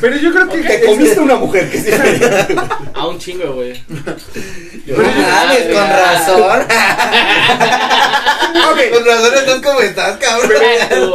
[0.00, 0.62] Pero yo creo que.
[0.62, 1.90] Te comiste una mujer que sí.
[2.94, 3.82] A un chingo, güey.
[3.88, 6.66] Mames, con razón.
[8.54, 10.62] Ok, Con razón estás como estás, cabrón.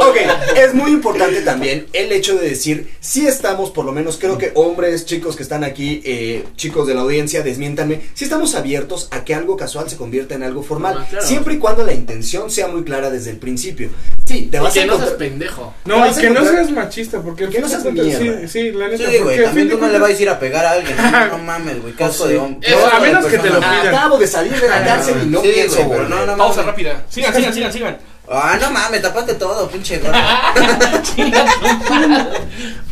[0.00, 0.16] Ok,
[0.56, 4.52] es muy importante también el hecho de decir si estamos, por lo menos creo que
[4.54, 9.24] hombres, chicos que están aquí, eh, chicos de la audiencia, desmiéntanme, si estamos abiertos a
[9.24, 11.26] que algo casual se convierta en algo formal, Ah, claro.
[11.26, 13.90] siempre y cuando la intención sea muy clara desde el principio.
[14.26, 15.74] Sí, te Y vas a que no seas pendejo.
[15.84, 18.18] No, y a que no seas machista, porque Que no seas mierda.
[18.42, 19.10] Sí, sí, la neta.
[19.10, 20.96] Sí, güey, también tú no le vas a ir a pegar a alguien.
[20.96, 22.68] No, no mames, güey, casco de hombre.
[22.92, 23.88] A menos que te lo pidan.
[23.88, 26.00] Acabo de salir de la cárcel y no Sí, pienso güey,
[26.36, 27.04] Pausa rápida.
[27.34, 27.98] Sigan, sigan, sigan, sigan.
[28.32, 30.16] Ah, no mames, tapaste todo, pinche gordo.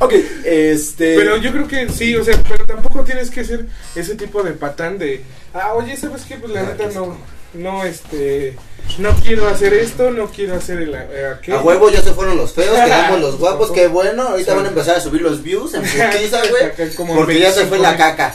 [0.01, 0.13] Ok,
[0.45, 1.17] este...
[1.17, 4.53] Pero yo creo que sí, o sea, pero tampoco tienes que ser ese tipo de
[4.53, 5.23] patán de,
[5.55, 6.37] ah, oye, ¿sabes qué?
[6.37, 7.17] Pues la neta no,
[7.55, 8.57] no, este,
[8.99, 11.59] no quiero hacer esto, no quiero hacer el, eh, aquello.
[11.59, 14.23] A huevo ya se fueron los feos, quedamos los guapos, qué bueno.
[14.23, 16.95] Ahorita van a empezar a subir los views en putiza, güey.
[16.95, 18.35] Como Porque ya se 25 fue la caca.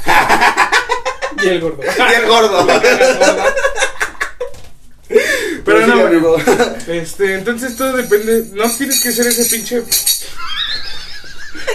[1.42, 1.82] Y el gordo.
[1.84, 2.68] Y el gordo.
[5.66, 6.38] Pero no, sí, amigo.
[6.88, 9.84] este, entonces todo depende, no tienes que ser ese pinche,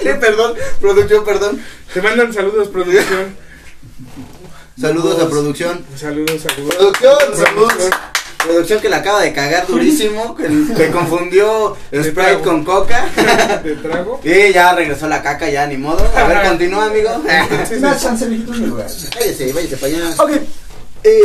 [0.04, 1.60] Eh, perdón, producción, perdón.
[1.92, 3.36] te mandan saludos, producción.
[4.80, 5.84] Saludos a producción.
[5.96, 6.74] Saludos, saludos.
[6.76, 7.90] Producción, saludos.
[8.44, 10.46] Producción que la acaba de cagar durísimo, que,
[10.76, 13.08] que confundió Sprite con coca.
[13.64, 14.20] De trago.
[14.22, 16.08] Y ya regresó la caca, ya ni modo.
[16.14, 17.10] A ver, continúa, amigo.
[17.76, 18.86] Una chance, mi lugar.
[19.18, 20.22] Váyase, váyase para allá.
[20.22, 20.30] Ok,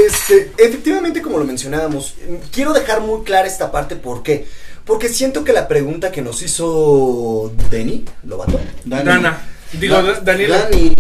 [0.06, 2.16] este, efectivamente como lo mencionábamos,
[2.52, 4.46] quiero dejar muy clara esta parte, ¿por qué?
[4.86, 8.60] Porque siento que la pregunta que nos hizo Denny, ¿Lobato?
[8.86, 9.42] Dana.
[9.74, 10.58] Digo, Da- Daniela.
[10.64, 10.94] Dani.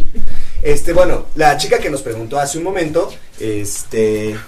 [0.62, 4.36] Este, bueno, la chica que nos preguntó hace un momento, este...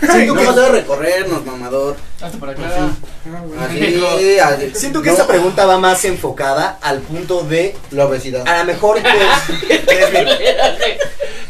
[0.00, 1.96] No Siento vas que, a recorrernos, mamador.
[2.20, 2.62] Hasta para acá.
[2.76, 3.64] Ah.
[3.68, 4.70] Así, así.
[4.74, 8.46] siento que No, esta pregunta va más enfocada al punto de, La obesidad.
[8.46, 10.30] a lo mejor, pues, es mi-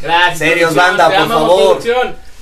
[0.03, 0.39] Gracias.
[0.39, 1.83] Serios, banda, por favor.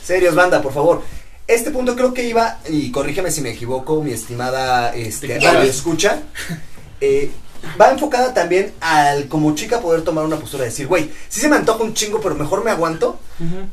[0.02, 1.02] Serios, banda, por favor.
[1.46, 6.22] Este punto creo que iba, y corrígeme si me equivoco, mi estimada este, radio escucha,
[7.00, 7.30] eh,
[7.80, 11.48] va enfocada también al como chica poder tomar una postura de decir, güey, sí se
[11.48, 13.18] me antoja un chingo, pero mejor me aguanto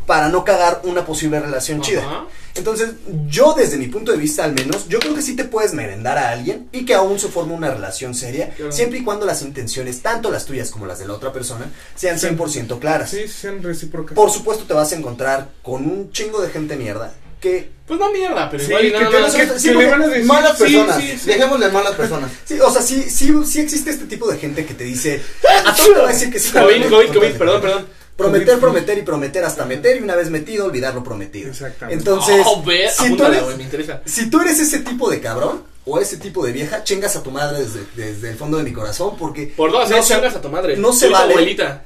[0.06, 2.02] para no cagar una posible relación chida.
[2.04, 2.26] Ajá.
[2.56, 2.92] Entonces,
[3.28, 6.20] yo desde mi punto de vista al menos, yo creo que sí te puedes merendar
[6.20, 8.72] a alguien y que aún se forme una relación seria, Claro.
[8.72, 12.20] siempre y cuando las intenciones, tanto las tuyas como las de la otra persona, sean
[12.20, 12.28] Sí.
[12.28, 13.10] 100% claras.
[13.10, 14.14] Sí, sean recíprocas.
[14.16, 18.12] Por supuesto te vas a encontrar con un chingo de gente mierda que Pues no
[18.14, 19.36] mierda, pero Sí, igual y que nada más.
[19.36, 20.98] que- sí, que porque le van a decir, Malas personas.
[21.02, 21.28] sí, sí.
[21.28, 22.32] Dejémosle malas personas.
[22.46, 25.22] sí, o sea, sí, sí, sí existe este tipo de gente que te dice,
[25.66, 26.52] a todo te va a decir que sí.
[26.54, 27.88] COVID, COVID, COVID, perdón, perdón.
[28.16, 31.50] Prometer, prometer y prometer hasta meter y una vez metido olvidar lo prometido.
[31.50, 32.00] Exactamente.
[32.00, 34.02] Entonces, Oh, ve, si, tú eres, me interesa.
[34.06, 37.32] si tú eres ese tipo de cabrón o ese tipo de vieja, chingas a tu
[37.32, 40.36] madre desde, desde el fondo de mi corazón porque Por dos, no no se- chingas
[40.36, 40.78] a tu madre.
[40.78, 41.34] no se vale.
[41.34, 41.84] abuelita.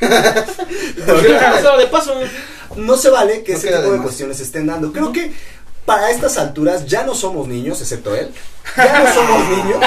[0.00, 2.14] De paso.
[2.76, 4.92] No se vale que No ese tipo de cuestiones se estén dando.
[4.92, 5.32] Creo que
[5.86, 8.30] para estas alturas ya no somos niños, excepto él.
[8.76, 9.80] Ya no somos niños.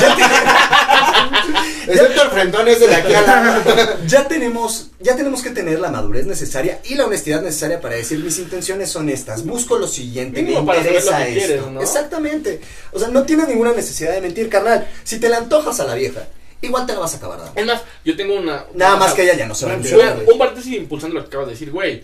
[0.00, 0.22] Ya, te-
[1.92, 3.98] Excepto el frentón ese de la.
[4.06, 8.18] ya tenemos, ya tenemos que tener la madurez necesaria y la honestidad necesaria para decir
[8.20, 9.44] mis intenciones son estas.
[9.44, 11.46] Busco lo siguiente, Mínimo me para saber interesa lo que esto.
[11.46, 11.82] quieres, ¿no?
[11.82, 12.60] Exactamente.
[12.92, 14.88] O sea, no tienes ninguna necesidad de mentir, carnal.
[15.04, 16.26] Si te la antojas a la vieja,
[16.62, 17.52] igual te la vas a acabar dando.
[17.60, 18.64] Es más, yo tengo una.
[18.74, 19.76] Nada más que ella ya no se va a.
[19.76, 22.02] Un paréntesis impulsando lo que acabas de decir, güey.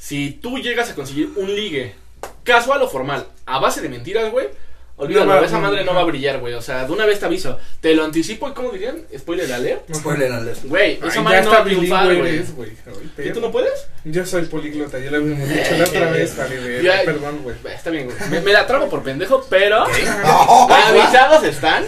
[0.00, 1.94] Si tú llegas a conseguir un ligue,
[2.42, 4.48] casual o formal, a base de mentiras, güey.
[4.96, 6.54] Olvídalo, No esa madre no va a brillar, güey.
[6.54, 7.58] O sea, de una vez te aviso.
[7.82, 9.02] Te lo anticipo y, ¿cómo dirían?
[9.16, 9.94] Spoiler alert.
[9.94, 10.64] Spoiler alert.
[10.64, 12.42] Güey, esa madre no va está a triunfar, güey.
[13.18, 13.88] ¿Y tú no puedes?
[14.04, 17.56] Yo soy políglota, ya lo habíamos dicho la otra vez, vale, perdón, güey.
[17.74, 18.16] Está bien, güey.
[18.30, 19.84] Me, me la trago por pendejo, pero
[20.70, 21.84] avisados están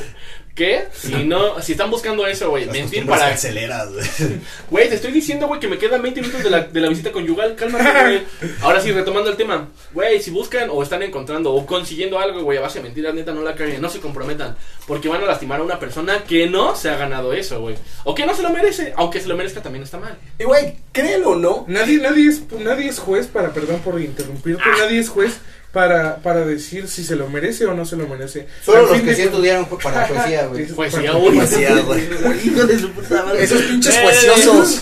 [0.55, 3.29] que si no, si están buscando eso, güey, mentir para.
[3.31, 4.07] canceleras, güey.
[4.71, 7.13] Güey, te estoy diciendo, güey, que me quedan 20 minutos de la, de la visita
[7.13, 7.55] conyugal.
[7.57, 8.23] Cálmate, güey.
[8.63, 9.69] Ahora sí, retomando el tema.
[9.93, 13.33] Güey, si buscan o están encontrando o consiguiendo algo, güey, a base de mentiras, neta,
[13.33, 14.57] no la caguen, no se comprometan.
[14.87, 17.77] Porque van a lastimar a una persona que no se ha ganado eso, güey.
[18.05, 20.17] O que no se lo merece, aunque se lo merezca también está mal.
[20.39, 24.63] Y güey, créelo o no, Nadie, nadie, es, nadie es juez para, perdón por interrumpirte,
[24.65, 24.77] Ah.
[24.81, 25.39] nadie es juez
[25.73, 28.47] para, para decir si se lo merece o no se lo merece.
[28.65, 30.67] Solo los que sí estudiaron fue para poesía, güey.
[30.67, 31.37] Poesía, güey.
[31.37, 32.47] Poesía, güey.
[32.47, 33.43] Hijo de su puta madre.
[33.43, 34.03] Esos pinches Eh,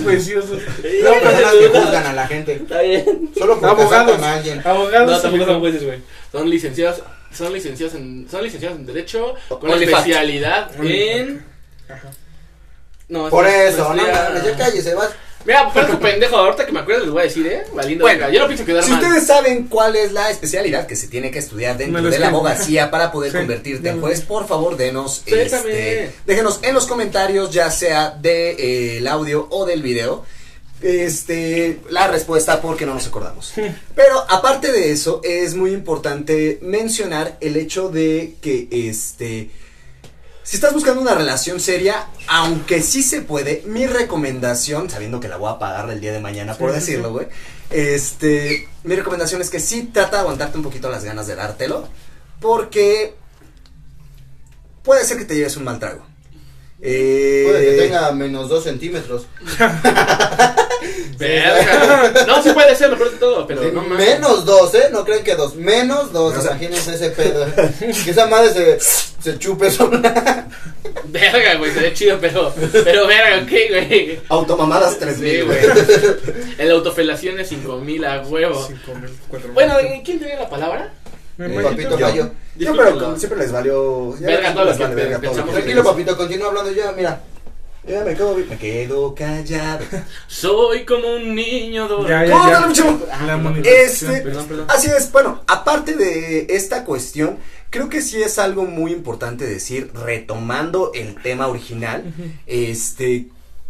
[0.05, 0.61] preciosos.
[0.61, 2.53] No, personas que juzgan a la gente.
[2.55, 3.31] Está bien.
[3.39, 4.23] Solo porque Abogados.
[4.23, 4.61] alguien.
[4.67, 5.11] Abogados.
[5.13, 5.99] No, tampoco son jueces, güey.
[6.33, 11.45] Son licenciados, son licenciados en, son licenciados en derecho con Only especialidad en.
[11.89, 12.11] Ajá.
[13.09, 15.11] No, Por es eso, no mames, ya cállese, vas.
[15.47, 17.63] Mira, pero tu pendejo, ahorita que me acuerdo les voy a decir, eh.
[17.73, 18.29] Valiendo Bueno.
[18.31, 19.03] Yo no pienso quedar Si mal.
[19.03, 22.91] ustedes saben cuál es la especialidad que se tiene que estudiar dentro de la abogacía
[22.91, 27.71] para poder Sí, convertirte en juez, por favor denos, este, déjenos en los comentarios, ya
[27.71, 30.25] sea del de, eh, el audio o del video,
[30.83, 33.53] este, la respuesta porque no nos acordamos.
[33.95, 39.51] Pero aparte de eso, es muy importante mencionar el hecho de que, este,
[40.51, 45.37] si estás buscando una relación seria, aunque sí se puede, mi recomendación, sabiendo que la
[45.37, 47.13] voy a pagar el día de mañana por Sí, decirlo, sí.
[47.13, 47.27] güey,
[47.71, 51.87] este, mi recomendación es que sí trata de aguantarte un poquito las ganas de dártelo,
[52.41, 53.15] porque
[54.83, 56.05] puede ser que te lleves un mal trago.
[56.83, 59.27] Eh, Puede que tenga menos dos centímetros.
[61.19, 62.25] Verga.
[62.27, 64.09] No, sí puede ser, lo peor de todo, pero Sí, no mames.
[64.09, 64.89] menos dos, ¿eh?
[64.91, 65.55] No creen que dos.
[65.55, 66.37] Menos dos.
[66.37, 67.47] O sea- Imagínense ese pedo.
[67.79, 68.81] que esa madre se,
[69.23, 70.47] se chupe sola.
[71.05, 72.53] Verga, güey, se ve chido, pero,
[72.85, 74.21] pero verga, ok, güey.
[74.29, 75.59] Automamadas Sí, 3000, güey.
[75.61, 75.73] güey.
[76.59, 78.65] El autofelación es 5000 a huevo.
[78.67, 79.55] Cinco mil, cuatro mil.
[79.55, 80.95] Bueno, ¿quién tiene la palabra?
[81.49, 82.25] Mi Eh, papito gallo.
[82.25, 82.91] Yo, Discúlpenlo.
[82.93, 84.19] pero como siempre les valió.
[84.19, 86.93] ya Verga, todo vale verga todo Tranquilo, papito, continúa hablando ya.
[86.93, 87.23] Mira.
[87.89, 89.85] Ya me quedo, me quedo callado.
[90.29, 92.11] Soy como un niño dormido.
[92.11, 92.61] Ya, ya, ¿Cómo ya.
[92.61, 93.07] no, mucho?
[93.27, 94.11] La monetización.
[94.15, 94.67] Este, Perdón, perdón.
[94.69, 97.39] así es, bueno, aparte de esta cuestión,
[97.71, 102.05] creo que sí es algo muy importante decir, retomando el tema original,
[102.47, 103.29] este,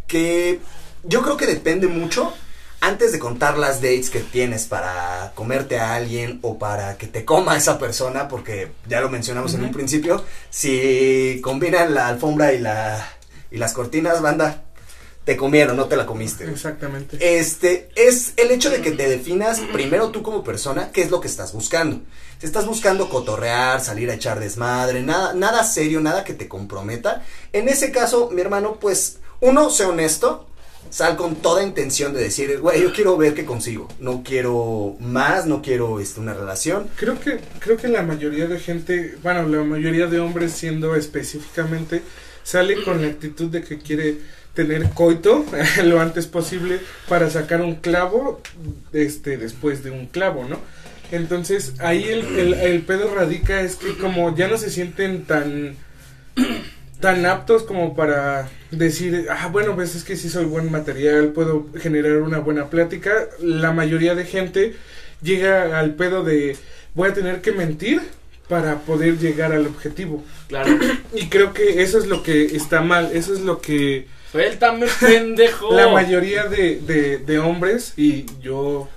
[0.09, 0.59] que
[1.05, 2.33] yo creo que depende mucho,
[2.81, 7.25] antes de contar las dates que tienes para comerte a alguien o para que te
[7.25, 12.59] coma esa persona, porque ya lo mencionamos en un principio, si combinan la alfombra y
[12.59, 13.07] la
[13.51, 14.63] y las cortinas, banda,
[15.25, 16.49] te comieron, no te la comiste.
[16.49, 17.19] Exactamente.
[17.39, 21.21] Este es el hecho de que te definas primero tú como persona, qué es lo
[21.21, 22.01] que estás buscando.
[22.39, 27.23] Si estás buscando cotorrear, salir a echar desmadre, nada, nada serio, nada que te comprometa.
[27.53, 30.47] En ese caso, mi hermano, pues, uno, sé honesto,
[30.91, 33.89] sal con toda intención de decir, güey, yo quiero ver qué consigo.
[34.01, 36.89] No quiero más, no quiero este, una relación.
[36.97, 42.03] Creo que, creo que la mayoría de gente, bueno, la mayoría de hombres siendo específicamente,
[42.43, 44.19] sale con la actitud de que quiere
[44.55, 45.47] tener coito
[45.85, 48.41] lo antes posible para sacar un clavo
[48.93, 50.59] este después de un clavo, ¿no?
[51.13, 55.77] Entonces ahí el, el, el pedo radica es que como ya no se sienten tan
[57.01, 61.67] tan aptos como para decir, ah, bueno, pues es que sí soy buen material, puedo
[61.81, 63.13] generar una buena plática.
[63.41, 64.75] La mayoría de gente
[65.23, 66.57] llega al pedo de
[66.95, 68.01] voy a tener que mentir
[68.49, 70.23] para poder llegar al objetivo.
[70.49, 70.79] Claro.
[71.15, 75.75] Y creo que eso es lo que está mal, eso es lo que Suéltame, pendejo.
[75.75, 78.89] la mayoría de, de, de hombres, y yo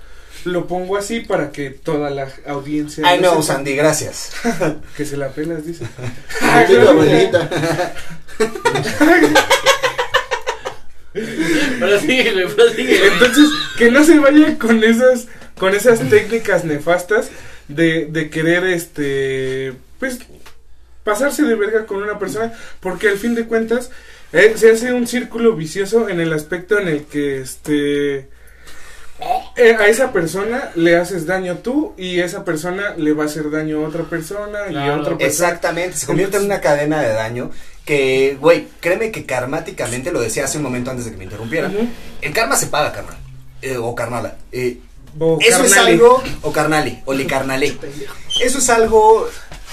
[0.44, 4.32] lo pongo así para que toda la audiencia know, sepa, Sandy, gracias.
[4.96, 5.84] que se la pelas, dice.
[6.88, 7.48] Abuelita.
[11.12, 13.06] Pero síguele, pero síguele.
[13.08, 15.28] Entonces, que no se vayan con esas,
[15.58, 17.30] con esas técnicas nefastas
[17.68, 20.18] de, de querer, este, pues,
[21.04, 23.90] pasarse de verga con una persona, porque al fin de cuentas,
[24.32, 28.28] eh, se hace un círculo vicioso en el aspecto en el que, este,
[29.56, 33.50] eh, a esa persona le haces daño tú y esa persona le va a hacer
[33.50, 35.24] daño a otra persona y a otra persona.
[35.26, 37.50] Exactamente, se convierte en una cadena de daño
[37.84, 41.74] que, güey, créeme que karmáticamente, lo decía hace un momento antes de que me interrumpieran,
[41.76, 41.86] Ujú.
[42.22, 43.16] el karma se paga, carnal,
[43.62, 44.36] eh, o carnala.
[44.52, 44.78] eh,
[45.20, 47.76] O eso es algo, o carnali, o licarnalé.
[48.42, 49.28] Eso es algo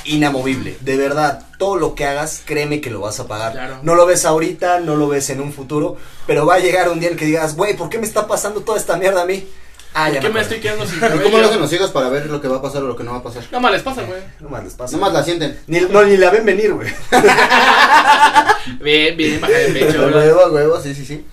[0.05, 1.45] inamovible, de verdad.
[1.57, 3.53] Todo lo que hagas, créeme que lo vas a pagar.
[3.53, 3.79] Claro.
[3.83, 6.99] No lo ves ahorita, no lo ves en un futuro, pero va a llegar un
[6.99, 9.47] día en que digas, güey, ¿por qué me está pasando toda esta mierda a mí?
[9.93, 11.59] Ah, ¿Por ya qué me estoy quedando sin ¿Y cómo lo hacen cabello?
[11.59, 13.23] los ciegos para ver lo que va a pasar o lo que no va a
[13.23, 13.43] pasar?
[13.51, 14.21] No más les pasa, güey.
[14.39, 14.95] No más les pasa.
[14.95, 15.59] Nomás la sienten.
[15.67, 16.89] Ni, no, ni la ven venir, güey.
[18.79, 20.01] Bien, bien, baja de pecho.
[20.03, 21.25] A huevo, huevo, sí, sí, sí.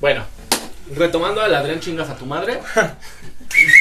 [0.00, 0.24] Bueno,
[0.96, 2.60] retomando al Adrián chingas a tu madre.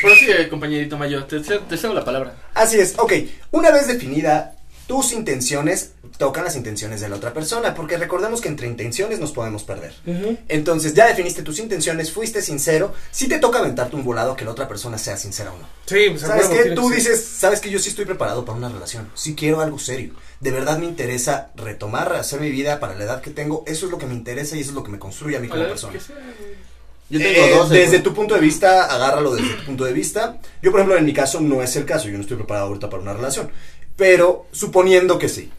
[0.01, 2.35] Prosigue, compañerito Mayo, te, te cedo la palabra.
[2.53, 3.13] Así es, ok.
[3.51, 4.55] Una vez definida
[4.87, 9.31] tus intenciones, tocan las intenciones de la otra persona, porque recordemos que entre intenciones nos
[9.31, 9.93] podemos perder.
[10.49, 14.51] Entonces, ya definiste tus intenciones, fuiste sincero, si te toca aventarte un volado que la
[14.51, 15.67] otra persona sea sincera o no.
[15.85, 16.71] Sí, pues ¿Sabes qué?
[16.71, 19.79] Tú que dices, sabes que yo sí estoy preparado para una relación, sí quiero algo
[19.79, 20.13] serio.
[20.41, 23.91] De verdad me interesa retomar, hacer mi vida para la edad que tengo, eso es
[23.91, 25.93] lo que me interesa y eso es lo que me construye a mí como persona.
[25.93, 26.17] que sea.
[27.09, 27.73] Yo tengo Eh, 12.
[27.75, 30.39] desde tu punto de vista, agárralo desde tu punto de vista.
[30.61, 32.07] Yo, por ejemplo, en mi caso no es el caso.
[32.07, 33.49] Yo no estoy preparado ahorita para una relación.
[33.95, 35.51] Pero suponiendo que sí.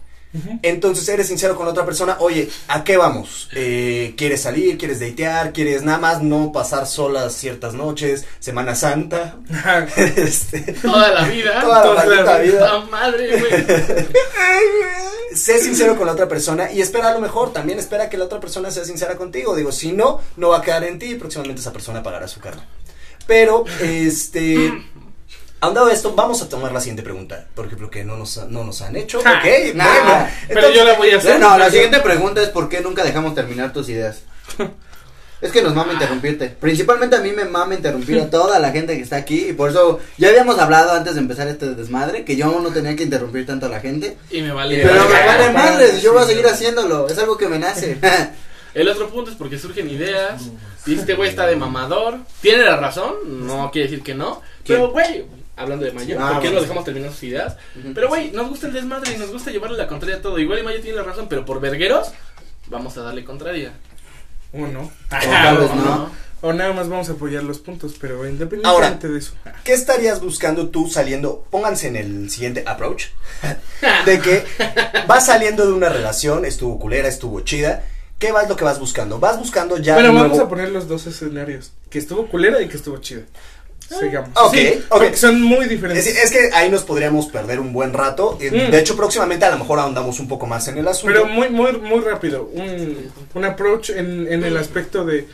[0.62, 2.16] Entonces eres sincero con la otra persona.
[2.18, 3.48] Oye, ¿a qué vamos?
[3.52, 4.76] Eh, ¿Quieres salir?
[4.76, 5.52] ¿Quieres datear?
[5.52, 8.24] ¿Quieres nada más no pasar solas ciertas noches?
[8.40, 9.36] Semana Santa.
[9.96, 11.60] este, Toda la vida.
[11.62, 12.80] toda la Toda la vida.
[12.90, 14.06] Madre, güey.
[15.34, 17.52] sé sincero con la otra persona y espera lo mejor.
[17.52, 19.54] También espera que la otra persona sea sincera contigo.
[19.54, 22.40] Digo, si no, no va a quedar en ti y próximamente esa persona pagará su
[22.40, 22.62] carne.
[23.26, 24.72] Pero, este.
[25.64, 27.46] Ahondado esto, vamos a tomar la siguiente pregunta.
[27.54, 29.22] Por ejemplo, que no nos, no nos han hecho.
[29.22, 30.28] Ja, ok, nah, bueno.
[30.46, 31.40] Pero yo la voy a hacer.
[31.40, 34.24] No, la siguiente pregunta es ¿por qué nunca dejamos terminar tus ideas?
[35.40, 36.50] Es que nos mama interrumpirte.
[36.50, 39.46] Principalmente a mí me mama interrumpir a toda la gente que está aquí.
[39.48, 42.94] Y por eso ya habíamos hablado antes de empezar este desmadre que yo no tenía
[42.94, 44.18] que interrumpir tanto a la gente.
[44.30, 44.82] Y me vale.
[44.82, 47.08] Pero me vale madres, yo voy a seguir haciéndolo.
[47.08, 47.98] Es algo que me nace.
[48.74, 50.42] El otro punto es porque surgen ideas.
[50.84, 52.18] Y este güey está de mamador.
[52.42, 53.14] Tiene la razón,
[53.46, 54.42] no quiere decir que no.
[54.66, 55.24] Pero, güey,
[55.56, 56.54] hablando de Mayo, Ah, ¿por qué bueno.
[56.56, 57.56] lo dejamos terminar sus ideas?
[57.94, 60.38] Pero, güey, nos gusta el desmadre y nos gusta llevarle la contraria a todo.
[60.38, 62.08] Igual y Mayo tiene la razón, pero por vergueros,
[62.68, 63.72] vamos a darle contraria.
[64.52, 64.90] O no.
[65.10, 66.24] ¿O no.
[66.40, 68.28] O nada más vamos a apoyar los puntos, pero Ahora.
[68.28, 69.32] independientemente de eso.
[69.64, 71.46] ¿Qué estarías buscando tú saliendo?
[71.50, 73.06] Pónganse en el siguiente approach.
[74.04, 74.44] De que
[75.08, 77.84] vas saliendo de una relación, estuvo culera, estuvo chida.
[78.18, 79.18] ¿Qué vas lo que vas buscando?
[79.18, 79.94] Vas buscando ya.
[79.94, 81.72] bueno, vamos a poner los dos escenarios.
[81.90, 83.22] Que estuvo culera y que estuvo chida.
[83.88, 84.30] Sigamos.
[84.34, 84.98] Ok, Sí, ok.
[84.98, 86.06] porque son muy Es, diferentes.
[86.06, 88.38] es que ahí nos podríamos perder un buen rato.
[88.40, 88.70] Eh, Mm.
[88.70, 91.12] De hecho, próximamente a lo mejor ahondamos un poco más en el asunto.
[91.14, 92.48] Pero muy, muy, muy rápido.
[92.52, 95.26] Un, un approach en, en el aspecto de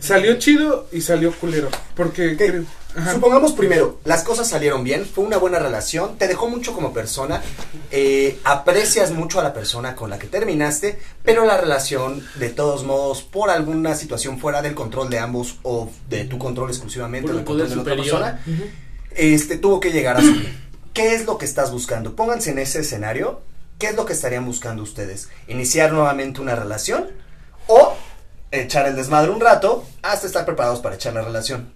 [0.00, 1.68] salió chido y salió culero.
[1.94, 2.64] Porque creo-.
[3.10, 7.42] Supongamos primero, las cosas salieron bien, fue una buena relación, te dejó mucho como persona,
[7.90, 12.84] eh, aprecias mucho a la persona con la que terminaste, pero la relación, de todos
[12.84, 17.36] modos, por alguna situación fuera del control de ambos o de tu control exclusivamente, Por
[17.36, 18.40] o un del control de la otra persona,
[19.12, 20.58] este, tuvo que llegar a su fin.
[20.92, 22.14] ¿Qué es lo que estás buscando?
[22.14, 23.40] Pónganse en ese escenario.
[23.78, 25.28] ¿Qué es lo que estarían buscando ustedes?
[25.48, 27.08] ¿Iniciar nuevamente una relación?
[27.66, 27.94] ¿O
[28.52, 31.72] echar el desmadre un rato hasta estar preparados para echar la relación?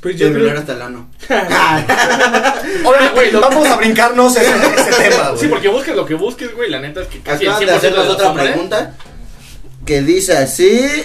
[0.00, 1.10] Pues yo Terminar creo, hasta el ano.
[3.14, 5.40] Güey, lo- vamos a brincarnos ese, ese tema, güey.
[5.40, 6.70] Sí, porque busques lo que busques, güey.
[6.70, 8.94] La neta es que casi el Acaban 100% de de hacernos los otra hombres- pregunta
[9.84, 11.04] que dice así: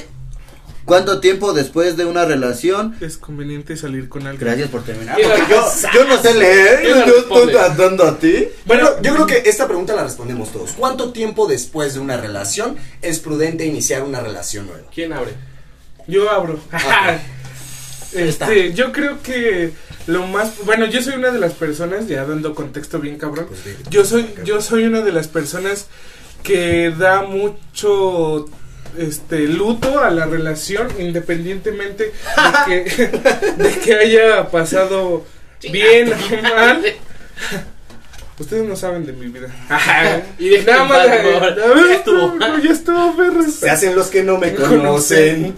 [0.92, 2.98] ¿Cuánto tiempo después de una relación?
[3.00, 4.46] es conveniente salir con alguien.
[4.46, 5.16] Gracias por terminar.
[5.16, 5.54] ¿Quién la Porque
[5.94, 8.50] yo, no sé leer, ¿Quién la yo estoy tratando a ti.
[8.66, 10.74] Bueno, yo creo que esta pregunta la respondemos todos.
[10.74, 14.84] ¿Cuánto tiempo después de una relación es prudente iniciar una relación nueva?
[14.94, 15.32] ¿Quién abre?
[16.08, 16.60] Yo abro.
[18.14, 19.72] Este, yo creo que
[20.08, 23.48] lo más, bueno, yo soy una de las personas, ya dando contexto bien cabrón.
[23.48, 23.62] Pues.
[23.90, 25.88] Yo soy, yo soy una de las personas
[26.44, 28.50] que da mucho
[28.98, 32.12] este luto a la relación independientemente
[32.68, 33.08] de que,
[33.58, 35.26] de que haya pasado
[35.72, 36.84] bien o mal.
[38.40, 39.50] Ustedes no saben de mi vida.
[40.40, 42.36] Y de Nada más Ya estuvo.
[42.36, 43.54] no, ya estuvo, perros.
[43.56, 45.56] Se hacen los que no me conocen.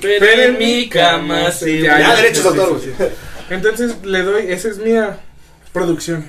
[0.00, 3.04] Pero en mi cama se Ya, Ya, ya, derechos sí, sí.
[3.50, 5.18] Entonces le doy, esa es mía
[5.72, 6.26] producción.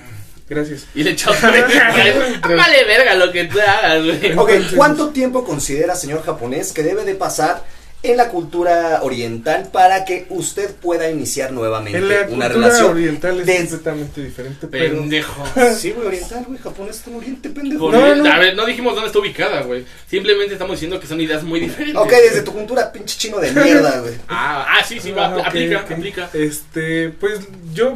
[0.48, 0.86] Gracias.
[0.93, 4.34] Y le echamos Vale verga lo que tú hagas, güey.
[4.38, 7.64] Ok, ¿cuánto tiempo considera, señor japonés, que debe de pasar
[8.04, 12.91] en la cultura oriental para que usted pueda iniciar nuevamente En la una cultura relación?
[12.91, 15.43] oriental es completamente diferente, pero Pendejo.
[15.76, 17.91] Sí, güey, oriental, güey, japonés está en oriente, pendejo.
[17.91, 18.32] No, no.
[18.32, 19.84] A ver, no dijimos dónde está ubicada, güey.
[20.08, 22.00] Simplemente estamos diciendo que son ideas muy diferentes.
[22.00, 24.14] Ok, desde tu cultura, pinche chino de mierda, güey.
[24.28, 25.91] Ah, ah, sí, sí, va, Ah, aplica, ok.
[25.91, 26.30] aplica.
[26.34, 27.39] Este, pues
[27.74, 27.96] yo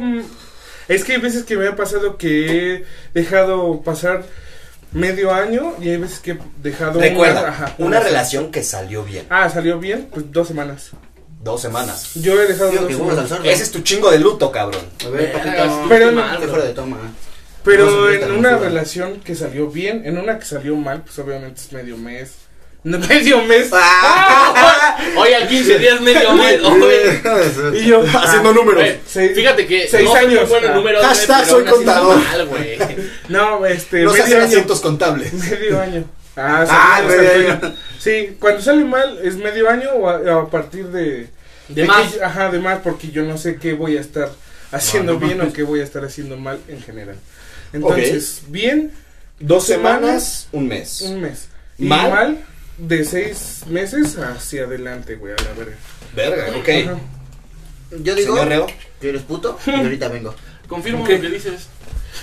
[0.94, 2.84] es que hay veces que me ha pasado que he
[3.14, 4.24] dejado pasar
[4.92, 9.04] medio año y hay veces que he dejado una- Recuerda, ajá, una relación que salió
[9.04, 9.26] bien.
[9.30, 10.90] Ah, salió bien, pues dos semanas.
[11.42, 12.14] Dos semanas.
[12.16, 13.40] Yo he dejado Digo dos semanas.
[13.44, 14.82] Ese es tu chingo de luto, cabrón.
[15.06, 15.40] A ver, sí,
[15.88, 16.54] Pero no- mal, Estoy bro.
[16.56, 16.98] fuera de toma.
[17.64, 21.60] Pero No en una relación que salió bien, en una que salió mal, pues obviamente
[21.60, 22.32] es medio mes.
[22.82, 23.68] No, medio mes.
[23.72, 24.96] Ah.
[25.16, 26.60] Oye, a 15 días medio mes.
[26.64, 27.20] oye.
[27.80, 28.84] Y yo Haciendo números.
[29.06, 30.48] Seis- Fíjate que seis no soy años.
[30.48, 31.06] bueno Ah.
[31.08, 32.16] Hashtag soy está contador.
[32.16, 32.48] mal.
[33.28, 34.46] No, este, No se medio hacen año.
[34.46, 35.32] asientos contables.
[35.32, 36.04] Medio año.
[36.36, 37.74] Ah, Ah, medio año.
[37.98, 41.28] Sí, cuando sale mal es medio año o a, a partir de...
[41.68, 42.18] De más.
[42.20, 44.30] ajá, de más, porque yo no sé qué voy a estar
[44.72, 47.16] haciendo No, no bien o qué voy a estar haciendo mal en general.
[47.72, 48.90] Entonces, bien,
[49.38, 51.00] Dos semanas, un mes.
[51.02, 51.48] un mes.
[51.78, 52.10] Y ¿Mal?
[52.10, 52.38] mal,
[52.80, 55.76] de seis meses hacia adelante, güey, a la verga.
[56.14, 56.68] Verga, ok.
[56.92, 56.98] Ajá.
[58.02, 58.66] Yo digo Señor Reo.
[59.00, 60.34] que eres puto y ahorita vengo.
[60.68, 61.68] Confirmo lo que dices.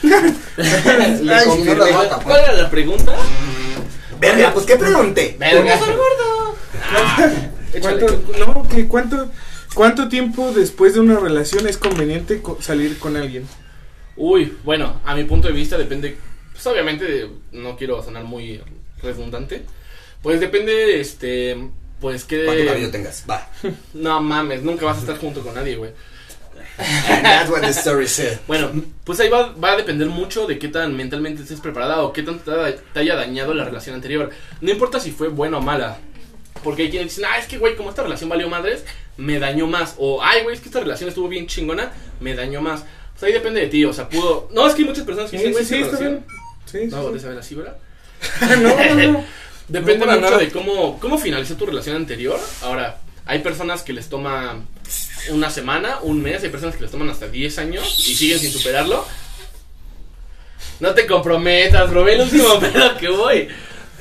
[0.03, 1.75] Ay, si no confirmé.
[1.75, 2.23] lo voy a tapar.
[2.23, 3.13] ¿Cuál era la pregunta?
[4.19, 5.35] Verga, pues qué pregunté.
[5.39, 5.79] Verga.
[7.81, 9.29] ¿Cuánto, no, que cuánto,
[9.75, 13.45] ¿Cuánto tiempo después de una relación es conveniente co- salir con alguien?
[14.15, 16.17] Uy, bueno, a mi punto de vista depende,
[16.53, 18.61] pues obviamente, de- no quiero sonar muy
[19.03, 19.63] redundante,
[20.21, 21.55] pues depende, este,
[21.99, 22.87] pues ¿Cuánto cabello que...
[22.91, 23.23] tengas?
[23.29, 23.47] Va.
[23.93, 25.91] No mames, nunca vas a estar junto con nadie, güey.
[26.77, 28.37] That's what the story said.
[28.47, 28.69] Bueno,
[29.03, 32.21] pues ahí va, va a depender mucho de qué tan mentalmente estés preparada o qué
[32.23, 34.29] tanto te, ha- te haya dañado la relación anterior.
[34.61, 35.97] No importa si fue buena o mala.
[36.63, 38.83] Porque hay quienes dicen, ah, es que, güey, como esta relación valió madres,
[39.15, 39.95] me dañó más.
[39.97, 42.83] O, ay, güey, es que esta relación estuvo bien chingona, me dañó más.
[43.13, 44.49] Pues ahí depende de ti, o sea, pudo...
[44.53, 46.25] No, es que hay muchas personas que Sí, dicen, sí, güey, sí, esta está relación...
[46.25, 46.41] bien.
[46.65, 47.19] Sí, sí, No, sí.
[47.19, 47.77] saber así, ¿verdad?
[48.61, 49.23] no, no, no.
[49.67, 50.37] Depende No, para mucho nada.
[50.43, 52.39] de cómo, cómo finalizó tu relación anterior.
[52.61, 54.61] Ahora, hay personas que les toma
[55.31, 58.51] una semana, un mes, hay personas que les toman hasta 10 años y siguen sin
[58.51, 59.05] superarlo.
[60.79, 63.47] No te comprometas, bro, ve el último pedo que voy.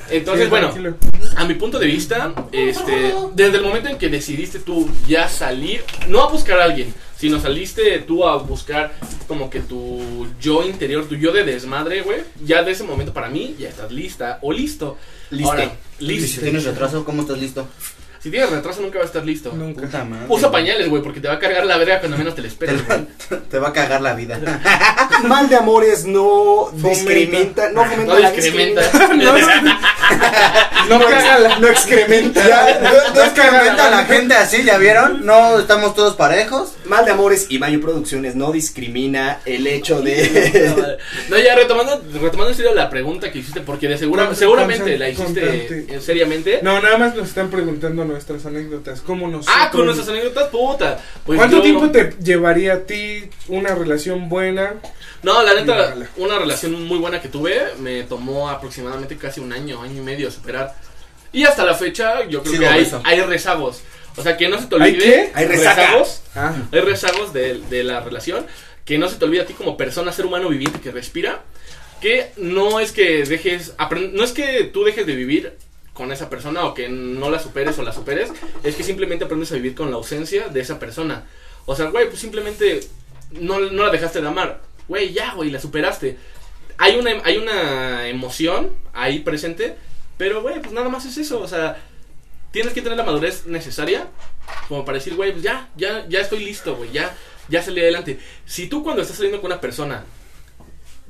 [0.09, 0.95] Entonces, Sí, bueno, tranquilo.
[1.37, 5.83] A mi punto de vista, este, desde el momento en que decidiste tú ya salir,
[6.07, 8.91] no a buscar a alguien, sino saliste tú a buscar
[9.27, 13.29] como que tu yo interior, tu yo de desmadre, güey, ya de ese momento para
[13.29, 14.97] mí ya estás lista o listo.
[15.29, 15.61] Listo.
[15.99, 17.67] si tienes retraso, ¿cómo estás listo?
[18.27, 19.53] Si tienes retraso nunca vas a estar listo.
[19.53, 19.83] Nunca.
[19.83, 20.25] Puta madre.
[20.27, 22.53] Usa pañales, güey, porque te va a cargar la verga cuando menos te la Te,
[22.53, 23.07] esperes, güey.
[23.49, 24.37] te va a cagar la vida.
[25.23, 28.81] Mal de amores no discrimina, no fomenta No la discrimenta.
[30.89, 32.45] No caga la- No excrementa.
[32.45, 32.89] Ya, no,
[33.23, 35.25] no que caga la gente así, ¿ya vieron?
[35.25, 36.73] No estamos todos parejos.
[36.87, 40.97] Mal de amores y Mayo Producciones no discrimina el hecho de.
[41.29, 44.91] No, ya retomando, retomando en serio la pregunta que hiciste, porque de segura, Con- seguramente
[44.91, 46.59] con- la hiciste eh, seriamente.
[46.61, 49.01] No, nada más nos están preguntando nuestras anécdotas.
[49.01, 50.99] ¿Cómo nos Ah, con nuestras anécdotas, puta.
[51.25, 54.75] Pues ¿Cuánto yo- tiempo te llevaría a ti una relación buena?
[55.23, 59.81] No, la neta, una relación muy buena que tuve me tomó aproximadamente casi un año,
[59.81, 60.75] año y medio superar.
[61.33, 63.81] Y hasta la fecha yo creo que hay, hay rezagos.
[64.17, 65.03] O sea, que no se te ¿Hay olvide.
[65.03, 65.31] qué?
[65.33, 66.21] Hay rezagos.
[66.35, 68.45] Ah, Hay rezagos de, de la relación.
[68.83, 71.43] Que no se te olvide a ti como persona, ser humano viviente que respira.
[72.01, 73.73] Que no es que dejes.
[74.13, 75.53] No es que tú dejes de vivir
[75.93, 78.31] con esa persona o que no la superes o la superes.
[78.63, 81.25] Es que simplemente aprendes a vivir con la ausencia de esa persona.
[81.65, 82.81] O sea, güey, pues simplemente
[83.31, 84.61] no, no la dejaste de amar.
[84.87, 86.17] Güey, ya, güey, la superaste.
[86.77, 89.75] Hay una, hay una emoción ahí presente.
[90.17, 91.41] Pero, güey, pues nada más es eso.
[91.41, 91.83] O sea,
[92.57, 94.07] tienes que tener la madurez necesaria
[94.67, 97.15] como para decir, güey, pues ya, ya, ya estoy listo, güey, ya,
[97.49, 98.19] ya salí adelante.
[98.47, 100.05] Si tú cuando estás saliendo con una persona,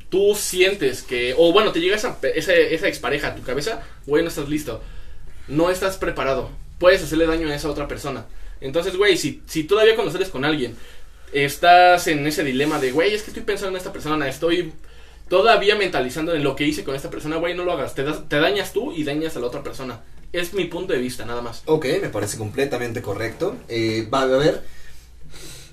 [0.10, 4.24] tú sientes que, o bueno, te llega esa, esa, esa expareja a tu cabeza, güey,
[4.24, 4.82] no estás listo,
[5.48, 8.26] no estás preparado, puedes hacerle daño a esa otra persona.
[8.60, 10.76] Entonces, güey, si, si todavía cuando sales con alguien,
[11.32, 14.74] estás en ese dilema de, güey, es que estoy pensando en esta persona, estoy
[15.30, 18.28] todavía mentalizando en lo que hice con esta persona, güey, no lo hagas, te, das-
[18.28, 20.02] te dañas tú y dañas a la otra persona.
[20.34, 21.64] Es mi punto de vista, nada más.
[21.66, 23.56] Ok, me parece completamente correcto.
[23.70, 24.64] Eh, va a ver,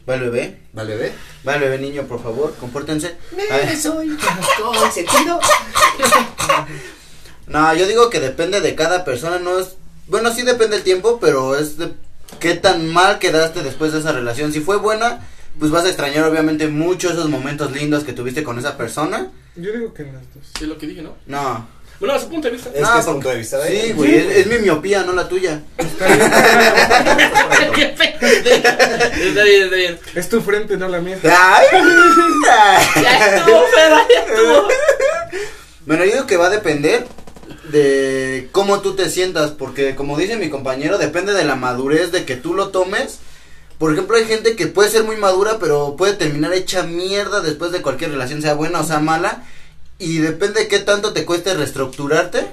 [0.09, 0.59] Va el bebé.
[0.77, 3.17] Va el bebé niño, por favor, compórtense.
[3.81, 4.17] Soy
[4.63, 5.41] con sentido.
[7.47, 9.77] No, yo digo que depende de cada persona, no es...
[10.07, 11.93] Bueno, sí depende del tiempo, pero es de
[12.39, 14.53] qué tan mal quedaste después de esa relación.
[14.53, 15.27] Si fue buena,
[15.59, 19.31] pues vas a extrañar obviamente mucho esos momentos lindos que tuviste con esa persona.
[19.57, 20.45] yo digo que en las dos.
[20.61, 21.15] Es lo que dije, ¿no?
[21.27, 21.67] No.
[22.01, 22.71] Bueno, a su punto de vista.
[22.75, 25.13] Es No, que es punto de vista de Sí, güey, es, es mi miopía, no
[25.13, 25.61] la tuya.
[25.79, 26.07] Está
[29.45, 29.99] bien, está bien.
[30.15, 31.19] Es tu frente, no la mía.
[31.23, 31.67] Ay.
[33.03, 34.69] Ya estuvo, pero ya estuvo.
[35.87, 37.07] Bueno, yo digo que va a depender
[37.71, 42.25] de cómo tú te sientas, porque como dice mi compañero, depende de la madurez de
[42.25, 43.19] que tú lo tomes.
[43.79, 47.73] Por ejemplo, hay gente que puede ser muy madura, pero puede terminar hecha mierda después
[47.73, 49.45] de cualquier relación, sea buena o sea mala.
[49.99, 52.47] Y depende de qué tanto te cueste reestructurarte,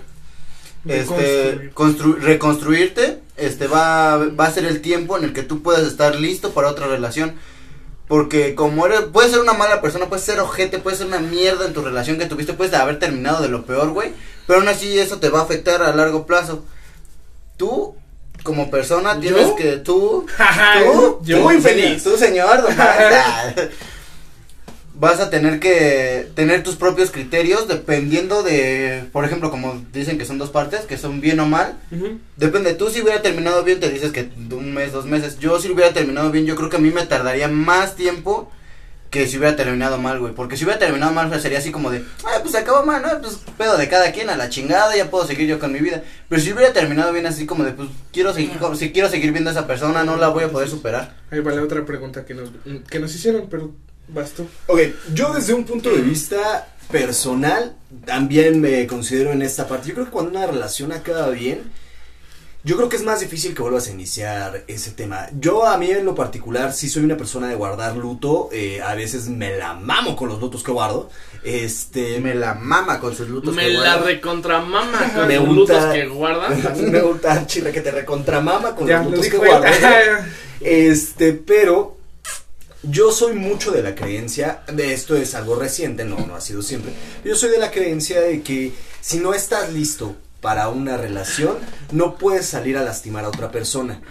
[0.88, 5.84] este, constru- reconstruirte, este va, va a ser el tiempo en el que tú puedas
[5.84, 7.34] estar listo para otra relación.
[8.08, 11.66] Porque como eres, puedes ser una mala persona, puedes ser ojete, puedes ser una mierda
[11.66, 14.12] en tu relación que tuviste, puedes haber terminado de lo peor, güey.
[14.48, 16.66] Pero aún así eso te va a afectar a largo plazo.
[17.58, 17.96] Tú,
[18.44, 19.56] como persona, tienes ¿Yo?
[19.56, 20.26] que, tú,
[20.84, 22.04] tú, yo tú, infeliz.
[22.04, 22.76] Tú, señor, don.
[25.02, 30.26] Vas a tener que tener tus propios criterios dependiendo de, por ejemplo, como dicen que
[30.26, 31.80] son dos partes, que son bien o mal.
[31.92, 32.20] Ujú.
[32.38, 35.40] Depende, tú si hubiera terminado bien, te dices que de un mes, dos meses.
[35.40, 38.52] Yo si hubiera terminado bien, yo creo que a mí me tardaría más tiempo
[39.10, 40.36] que si hubiera terminado mal, güey.
[40.36, 43.22] Porque si hubiera terminado mal, sería así como de, ah, pues acabó mal, ¿no?
[43.22, 46.04] Pues pedo de cada quien a la chingada, ya puedo seguir yo con mi vida.
[46.30, 49.32] Pero si hubiera terminado bien, así como de, pues quiero seguir, con- si quiero seguir
[49.32, 51.16] viendo a esa persona, no la voy a poder superar.
[51.32, 52.50] Ahí va la otra pregunta que nos,
[52.88, 53.74] que nos hicieron, pero
[54.14, 54.46] bastó.
[54.68, 54.80] Ok,
[55.14, 59.90] yo desde un punto de vista personal también me considero en esta parte.
[59.90, 61.72] Yo creo que cuando una relación acaba bien,
[62.64, 65.28] yo creo que es más difícil que vuelvas a iniciar ese tema.
[65.40, 68.50] Yo a mí en lo particular sí soy una persona de guardar luto.
[68.52, 71.10] eh, a veces me la mamo con los lutos que guardo.
[71.44, 73.56] Este, Me la mama con sus lutos.
[73.56, 74.06] Me que la guarda.
[74.06, 76.48] recontramama con Me los lutos que guarda.
[76.70, 79.66] a mí me gusta chile que te recontramama con Ya, los lo lutos que guardo.
[80.64, 81.98] Este, pero
[82.84, 86.62] yo soy mucho de la creencia, de esto es algo reciente, no, no ha sido
[86.62, 86.94] siempre.
[87.24, 91.58] Yo soy de la creencia de que si no estás listo para una relación,
[91.92, 94.02] no puedes salir a lastimar a otra persona.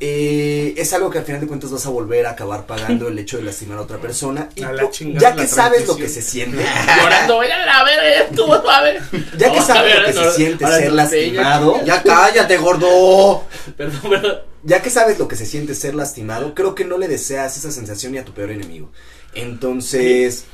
[0.00, 3.18] eh, es algo que al final de cuentas vas a volver a acabar pagando el
[3.18, 4.50] hecho de lastimar a otra persona.
[4.54, 6.58] Y A chingada ya la que sabes lo que se siente,
[7.00, 9.00] Llorando, voy a ver, estuvo suave.
[9.38, 13.44] ya que a sabes lo que no, se siente ser lastimado, Ya cállate, gordo.
[13.76, 14.53] Perdón, perdón.
[14.64, 17.70] Ya que sabes lo que se siente ser lastimado, creo que no le deseas esa
[17.70, 18.90] sensación ni a tu peor enemigo.
[19.34, 20.44] Entonces,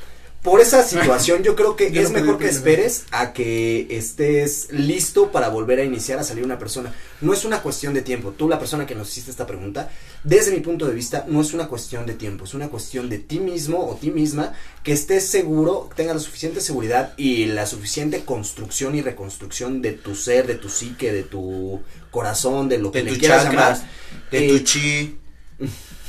[0.43, 4.67] por esa situación yo creo que Yo es no mejor que esperes a que estés
[4.71, 6.93] listo para volver a iniciar a salir una persona.
[7.21, 8.31] No es una cuestión de tiempo.
[8.31, 9.89] Tú, la persona que nos hiciste esta pregunta,
[10.23, 13.19] desde mi punto de vista, no es una cuestión de tiempo, es una cuestión de
[13.19, 14.53] ti mismo o ti misma
[14.83, 20.15] que estés seguro, tengas la suficiente seguridad y la suficiente construcción y reconstrucción de tu
[20.15, 21.81] ser, de tu psique, de tu
[22.11, 23.91] corazón, de lo que le quieras chakras, llamar.
[24.31, 25.17] de Eh, tu chi.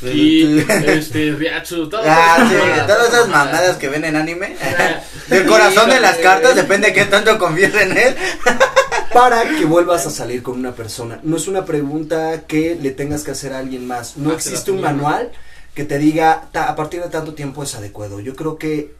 [0.02, 2.02] de Y, tu- este, Riachu, todo.
[2.04, 4.56] Ah, sí, todas esas mamadas que ven en anime.
[5.28, 8.16] Del corazón de las cartas, depende de qué tanto confíes en él.
[9.12, 11.20] para que vuelvas a salir con una persona.
[11.22, 14.16] No es una pregunta que le tengas que hacer a alguien más.
[14.16, 15.30] No Ah, existe un manual
[15.74, 18.20] que te diga "Ta- a partir de tanto tiempo es adecuado.
[18.20, 18.94] Yo creo que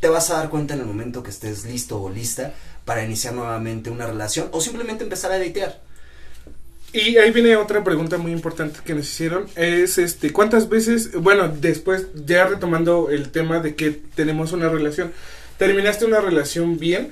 [0.00, 2.52] te vas a dar cuenta en el momento que estés listo o lista
[2.84, 5.80] para iniciar nuevamente una relación o simplemente empezar a datear.
[6.94, 9.46] Y ahí viene otra pregunta muy importante que nos hicieron.
[9.56, 15.12] Es este, ¿cuántas veces, bueno, después, ya retomando el tema de que tenemos una relación,
[15.58, 17.10] terminaste una relación bien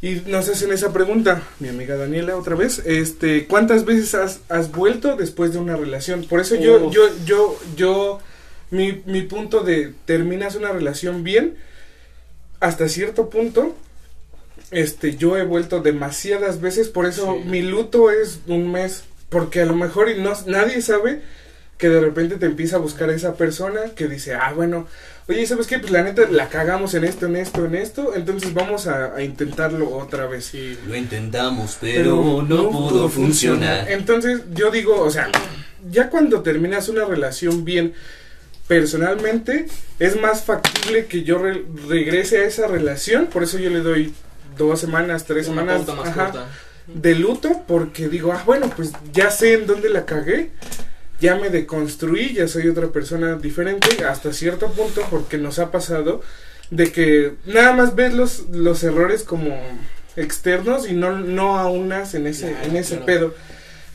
[0.00, 4.70] y nos hacen esa pregunta, mi amiga Daniela otra vez, este, ¿cuántas veces has, has
[4.70, 6.24] vuelto después de una relación?
[6.26, 6.94] Por eso yo, Uf.
[6.94, 8.20] yo, yo, yo,
[8.70, 11.56] mi, mi punto de terminas una relación bien,
[12.60, 13.74] hasta cierto punto,
[14.70, 17.48] este, yo he vuelto demasiadas veces, por eso Sí.
[17.48, 21.22] mi luto es un mes, porque a lo mejor y no, nadie sabe
[21.78, 24.86] que de repente te empieza a buscar a esa persona que dice, ah, bueno,
[25.28, 25.78] oye, ¿sabes qué?
[25.78, 29.22] Pues la neta la cagamos en esto, en esto, en esto, entonces vamos a, a
[29.22, 30.44] intentarlo otra vez.
[30.46, 31.78] Sí, Lo intentamos,
[33.88, 35.30] Entonces yo digo, o sea,
[35.90, 37.94] ya cuando terminas una relación bien,
[38.68, 39.66] personalmente
[39.98, 44.12] es más factible que yo re- regrese a esa relación, por eso yo le doy
[44.68, 46.46] dos semanas, tres una semanas ajá,
[46.86, 50.50] de luto, porque digo, ah, bueno, pues ya sé en dónde la cagué,
[51.20, 56.20] ya me deconstruí, ya soy otra persona diferente hasta cierto punto, porque nos ha pasado
[56.70, 59.56] de que nada más ves los, los errores como
[60.16, 63.06] externos y no, no aunas en ese, Claro, en ese claro.
[63.06, 63.34] pedo.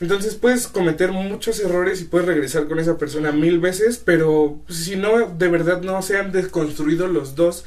[0.00, 4.96] Entonces puedes cometer muchos errores y puedes regresar con esa persona mil veces, pero si
[4.96, 7.64] no, de verdad no se han desconstruido los dos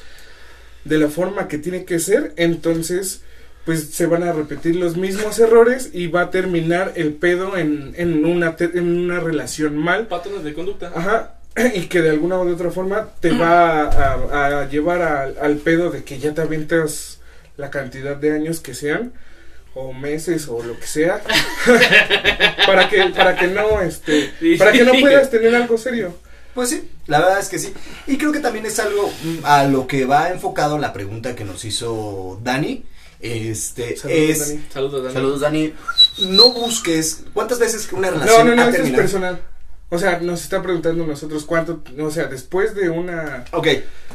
[0.85, 3.21] de la forma que tiene que ser, entonces
[3.65, 7.93] pues se van a repetir los mismos errores y va a terminar el pedo en,
[7.97, 10.07] en, una, en una relación mal.
[10.07, 10.91] Patrones de conducta.
[10.95, 11.35] Ajá.
[11.75, 13.83] Y que de alguna u otra forma te va
[14.61, 17.19] a, llevar al- al pedo de que ya te avientas
[17.57, 19.11] la cantidad de años que sean
[19.75, 21.21] o meses o lo que sea
[22.65, 26.15] para que para que no este Sí, para que no puedas tener algo serio
[26.59, 27.73] Pues sí, la verdad es que sí.
[28.05, 31.45] Y creo que también es algo mm, a lo que va enfocado la pregunta que
[31.45, 32.83] nos hizo Dani.
[33.21, 34.65] Este Saludos, es Dani.
[34.73, 35.13] Saludos, Dani.
[35.13, 35.73] Saludos, Dani.
[36.27, 39.41] no busques cuántas veces una no relación no no ha esto es personal
[39.89, 43.67] o sea nos está preguntando nosotros cuánto o sea después de una Ok,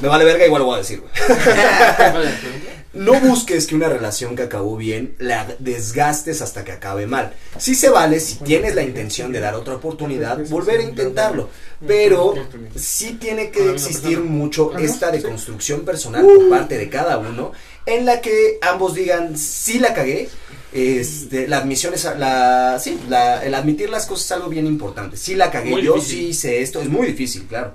[0.03, 1.01] me vale verga, igual lo voy a decir.
[1.01, 1.12] güey.
[2.95, 7.32] No busques que una relación que acabó bien la desgastes hasta que acabe mal.
[7.59, 11.49] Sí se vale si tienes la intención de dar otra oportunidad, volver a intentarlo.
[11.86, 12.34] Pero
[12.76, 17.53] sí tiene que existir mucho esta deconstrucción personal por parte de cada uno,
[17.86, 20.28] en la que ambos digan, sí la cagué.
[20.72, 25.16] Este, la admisión es, la, sí, la, el admitir las cosas es algo bien importante.
[25.16, 26.18] Sí la cagué, Muy yo difícil.
[26.18, 27.74] sí hice esto, es muy difícil, claro.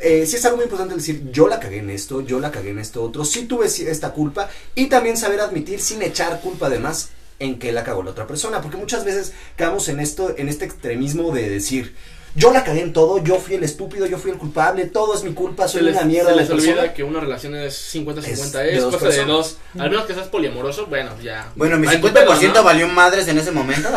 [0.00, 2.70] Eh, sí es algo muy importante decir, yo la cagué en esto, yo la cagué
[2.70, 7.10] en esto otro, sí tuve esta culpa y también saber admitir sin echar culpa además
[7.40, 10.64] en que la cagó la otra persona, porque muchas veces caemos en esto, en este
[10.64, 11.94] extremismo de decir,
[12.38, 15.24] yo la cagué en todo, yo fui el estúpido, yo fui el culpable, todo es
[15.24, 16.72] mi culpa, soy les, una mierda se de les persona.
[16.72, 19.26] olvida que una relación es 50-50, Es es, de cosa de personas.
[19.26, 19.56] dos.
[19.78, 21.50] Al menos que seas poliamoroso, bueno, ya.
[21.56, 22.62] Bueno, mi Ay, 50% pero, ¿no?
[22.62, 23.88] valió madres en ese momento.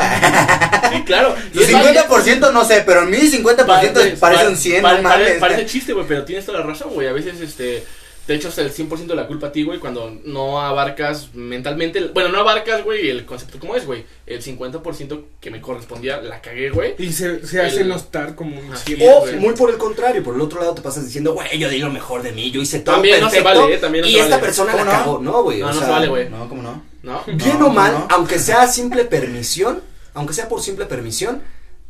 [0.91, 1.35] Sí, claro.
[1.53, 2.03] Tu es válido.
[2.07, 5.33] 50% no sé, pero mi 50% parece pare- un 100, pare- no pare-.
[5.39, 7.07] Parece chiste, güey, pero tienes toda la razón, güey.
[7.07, 7.83] A veces, este,
[8.27, 11.99] te echas el 100% de la culpa a ti, güey, cuando no abarcas mentalmente.
[12.13, 14.05] Bueno, no abarcas, güey, el concepto como es, güey.
[14.27, 16.93] El 50% que me correspondía la cagué, güey.
[16.99, 19.35] y se, se hace El- notar como un es, O güey.
[19.37, 21.89] muy por el contrario, por el otro lado te pasas diciendo, güey, yo di lo
[21.89, 23.77] mejor de mí, yo hice todo También no se perfecto vale, ¿eh?
[23.79, 24.43] También no y se esta vale.
[24.45, 24.97] persona la ¿Cómo no?
[24.97, 25.59] cagó, no, güey.
[25.59, 26.29] No, o no sea, se vale, güey.
[26.29, 26.83] No, ¿cómo no?
[27.03, 27.23] ¿No?
[27.25, 29.81] Bien No, o mal, aunque sea simple permisión,
[30.13, 31.41] aunque sea por simple permisión,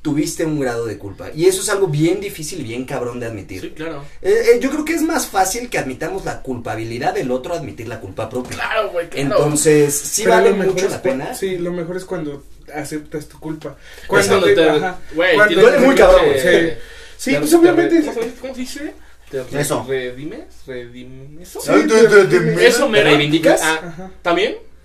[0.02, 1.30] tuviste un grado de culpa.
[1.36, 3.62] Y eso es algo bien difícil y bien cabrón de admitir.
[3.62, 4.04] Sí, claro.
[4.22, 7.88] Eh, eh, yo creo que es más fácil que admitamos la culpabilidad del otro admitir
[7.88, 8.56] la culpa propia.
[8.58, 9.36] Claro, güey, claro.
[9.38, 11.36] Entonces, sí Pero vale lo mejor mucho es la pena.
[11.36, 12.44] Sí, lo mejor es cuando
[12.74, 13.76] aceptas tu culpa.
[14.08, 16.40] Cuando te- te, ajá, güey, cuando duele muy que- cabrón, te-
[16.72, 16.78] sí.
[17.18, 18.02] Sí, te- pues te- obviamente.
[18.02, 18.94] ¿Cómo se- ¿Cómo se dice?
[19.30, 19.86] ¿Te re- Eso.
[19.88, 20.46] ¿Redimes?
[20.66, 21.48] ¿Redimes?
[21.48, 21.62] Eso.
[21.62, 23.62] Sí, te- te- te- te- Eso me ¿Te reivindicas?
[23.64, 24.12] Ah, Ajá.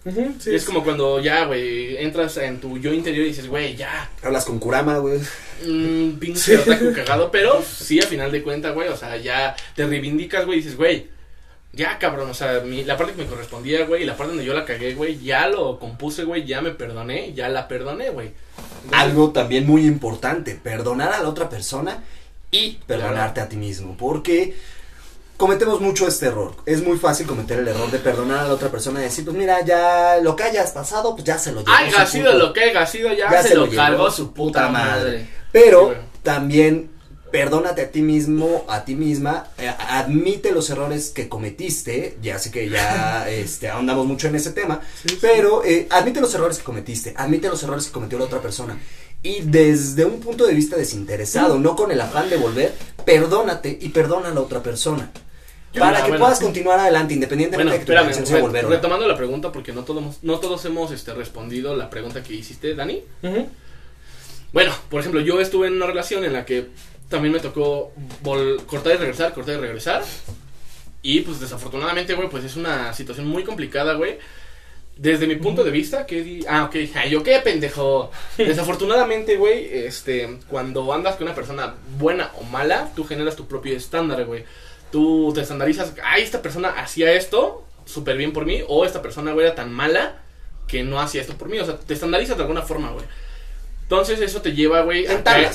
[0.07, 0.67] Es sí.
[0.67, 4.59] como cuando ya, güey, entras en tu yo interior y dices, güey, ya, Hablas con
[4.61, 5.19] Kurama, güey.
[5.67, 6.55] mm, pinche Sí.
[6.55, 10.59] otaku cagado, pero sí, a final de cuentas, güey, o sea, ya te reivindicas, güey,
[10.59, 11.09] y dices, güey,
[11.73, 14.45] ya, cabrón, o sea, mi- la parte que me correspondía, güey, y la parte donde
[14.47, 18.31] yo la cagué, güey, ya lo compuse, güey, ya me perdoné, ya la perdoné, güey.
[18.93, 22.05] Algo también muy importante, perdonar a la otra persona
[22.53, 24.55] y perdonarte a ti mismo, porque
[25.37, 26.55] cometemos mucho este error.
[26.67, 29.37] Es muy fácil cometer el error de perdonar a la otra persona y decir, pues
[29.37, 31.73] mira, ya lo que hayas pasado, pues ya se lo llevó.
[31.73, 34.69] Haya sido puto- lo que haya sido, ya, ya se, lo llevó cargó su puta
[34.69, 35.27] madre.
[35.53, 36.91] Pero Sí, también
[37.31, 42.51] perdónate a ti mismo, a ti misma, eh, admite los errores que cometiste, ya sé
[42.51, 45.19] que ya este, ahondamos mucho en ese tema, sí.
[45.21, 48.79] pero eh, admite los errores que cometiste, admite los errores que cometió la otra persona.
[49.23, 52.75] Y desde un punto de vista desinteresado, no con el afán de volver,
[53.05, 55.11] perdónate y perdona a la otra persona.
[55.79, 58.67] Para que puedas continuar adelante, independientemente Bueno, de que tu espérame, intención sea volver.
[58.69, 62.75] retomando la pregunta, porque no todos, no todos hemos este, respondido la pregunta que hiciste,
[62.75, 63.03] Dani.
[64.53, 66.69] Bueno, por ejemplo, yo estuve en una relación en la que
[67.09, 67.93] también me tocó
[68.25, 70.03] vol- cortar y regresar, cortar y regresar.
[71.03, 74.19] Y pues desafortunadamente, güey, pues es una situación muy complicada, güey.
[74.97, 78.11] Desde mi punto de vista, que di- ah, ok, ay, yo qué pendejo.
[78.39, 83.77] Desafortunadamente, güey, este, cuando andas con una persona buena o mala, tú generas tu propio
[83.77, 84.45] estándar, güey.
[84.93, 89.33] Tú te estandarizas, ay, esta persona hacía esto súper bien por mí, o esta persona,
[89.33, 90.23] güey, era tan mala
[90.69, 91.59] que no hacía esto por mí.
[91.59, 93.05] O sea, te estandarizas de alguna forma, güey.
[93.83, 95.47] Entonces eso te lleva, güey, a caer,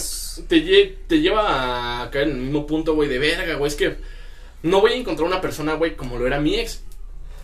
[0.48, 3.68] te, lle- te lleva a caer en el mismo punto, güey, de verga, güey.
[3.70, 3.96] Es que
[4.64, 6.82] no voy a encontrar una persona, güey, como lo era mi ex.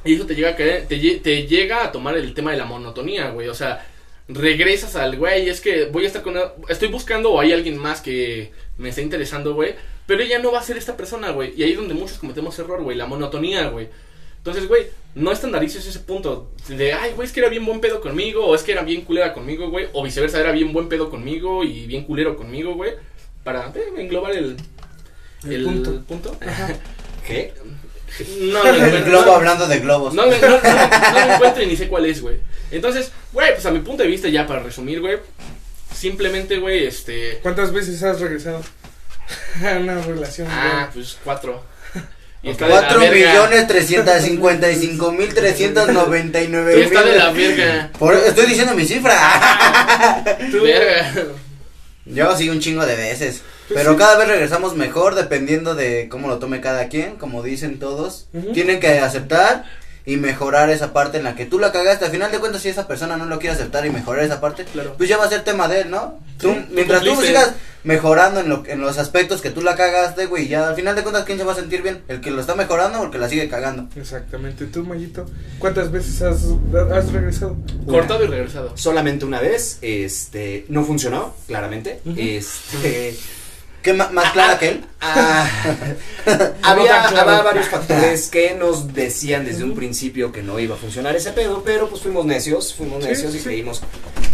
[0.05, 2.57] Y eso te llega a caer, te, lle- te llega a tomar el tema de
[2.57, 3.49] la monotonía, güey.
[3.49, 3.85] O sea,
[4.29, 6.35] regresas al güey, es que voy a estar con
[6.69, 9.75] estoy buscando o hay alguien más que me está interesando, güey,
[10.07, 11.53] pero ella no va a ser esta persona, güey.
[11.55, 13.89] Y ahí es donde muchos cometemos error, güey, la monotonía, güey.
[14.37, 17.99] Entonces, güey, no estandarices ese punto de, ay, güey, es que era bien buen pedo
[18.01, 21.09] conmigo, o es que era bien culera conmigo, güey, o viceversa, era bien buen pedo
[21.09, 22.93] conmigo y bien culero conmigo, güey,
[23.43, 24.55] para eh, englobar el,
[25.47, 25.63] El
[26.07, 26.37] punto.
[27.27, 27.53] ¿Qué?
[28.39, 30.13] No, no, El globo no- hablando de globos.
[30.13, 32.37] no, no, no, no lo encuentro y ni sé cuál es, güey.
[32.71, 35.17] Entonces, güey, pues a mi punto de vista, ya para resumir, güey,
[35.93, 37.39] simplemente, güey, este.
[37.41, 38.61] ¿Cuántas veces has regresado
[39.81, 40.47] una relación?
[40.49, 41.63] Ah, pues cuatro.
[42.43, 43.15] Y está de la 4 verga.
[43.31, 47.47] millones 355 mil 399 Y está de la mil.
[47.55, 47.89] verga.
[47.97, 49.15] Por- estoy diciendo mi cifra.
[50.51, 51.13] Verga.
[52.05, 53.41] Yo sí un chingo de veces.
[53.67, 53.97] Pues Pero sí.
[53.97, 58.27] cada vez regresamos mejor dependiendo de cómo lo tome cada quien, como dicen todos.
[58.33, 58.53] Ujú.
[58.53, 59.65] Tienen que aceptar
[60.07, 62.05] y mejorar esa parte en la que tú la cagaste.
[62.05, 64.63] Al final de cuentas, si esa persona no lo quiere aceptar y mejorar esa parte,
[64.63, 64.93] Claro.
[64.97, 66.17] pues ya va a ser tema de él, ¿no?
[66.39, 67.53] Tú, Sí, mientras tú sigas
[67.83, 71.03] mejorando en, lo, en los aspectos que tú la cagaste, güey, ya al final de
[71.03, 72.03] cuentas, ¿quién se va a sentir bien?
[72.07, 73.87] ¿El que lo está mejorando o el que la sigue cagando?
[73.97, 74.65] Exactamente.
[74.67, 75.25] ¿Tú, Mayito?
[75.59, 76.45] ¿Cuántas veces has,
[76.93, 77.57] has regresado?
[77.85, 78.77] Cortado y regresado.
[78.77, 81.99] Solamente una vez, este, no funcionó, claramente.
[82.05, 82.15] Ujú.
[82.17, 83.17] Este,
[83.87, 84.85] ¿Qué ma- más clara que él?
[84.99, 85.49] ah,
[86.25, 87.29] No había, tan claro.
[87.29, 91.31] había varios factores que nos decían desde un principio que no iba a funcionar ese
[91.31, 93.45] pedo, pero pues fuimos necios, fuimos Sí, necios y sí.
[93.45, 93.81] creímos,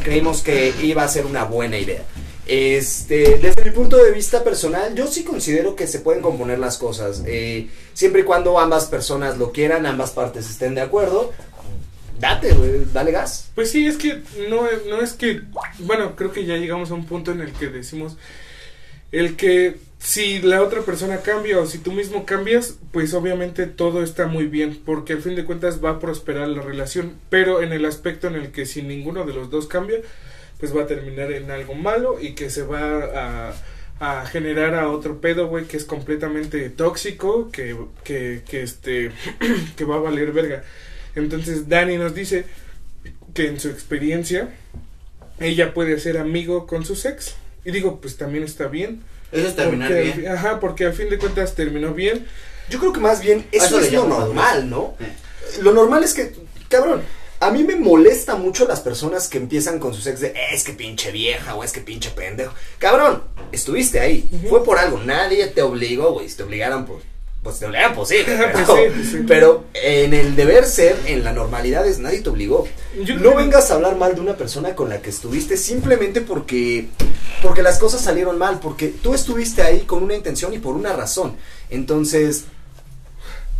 [0.04, 2.01] creímos que iba a ser una buena idea.
[2.47, 6.80] Este, desde mi punto de vista personal, yo sí considero que se pueden componer las
[6.80, 11.32] cosas, eh, siempre y cuando ambas personas lo quieran, ambas partes estén de acuerdo.
[12.20, 13.49] Date, güey, dale gas.
[13.54, 15.41] Pues sí, es que no, no es que,
[15.78, 18.18] bueno, creo que ya llegamos a un punto en el que decimos,
[19.14, 24.03] el que si la otra persona cambia o si tú mismo cambias, pues obviamente todo
[24.03, 27.72] está muy bien, porque al fin de cuentas va a prosperar la relación, pero en
[27.72, 29.99] el aspecto en el que si ninguno de los dos cambia,
[30.59, 33.53] pues va a terminar en algo malo y que se va a,
[33.99, 39.11] a generar a otro pedo, güey, que es completamente tóxico, que, que, que este,
[39.78, 40.64] que va a valer verga.
[41.16, 42.45] Entonces Dani nos dice
[43.34, 44.49] que en su experiencia
[45.39, 47.36] ella puede ser amigo con su ex.
[47.66, 49.03] Y digo, pues también está bien.
[49.32, 50.32] Eso es terminar porque, bien.
[50.32, 52.28] Ajá, porque al fin de cuentas terminó bien.
[52.70, 54.95] Yo creo que más bien A eso, es lo normal, ¿no?
[55.61, 56.34] Lo normal es que,
[56.70, 57.01] cabrón,
[57.39, 60.74] a mí me molesta mucho las personas que empiezan con sus ex de, es que
[60.74, 62.53] pinche vieja o es que pinche pendejo.
[62.78, 67.03] Cabrón, estuviste ahí, fue por algo, nadie te obligó, güey, si te obligaran, pues,
[67.44, 69.18] pues te obligaran, pues sí, pero, Pues sí, pues sí.
[69.28, 72.68] pero en el deber ser, en la normalidad es, nadie te obligó.
[73.04, 76.88] Yo No vengas a hablar mal de una persona con la que estuviste simplemente porque
[77.41, 80.94] porque las cosas salieron mal, porque tú estuviste ahí con una intención y por una
[80.94, 81.36] razón.
[81.70, 82.46] Entonces,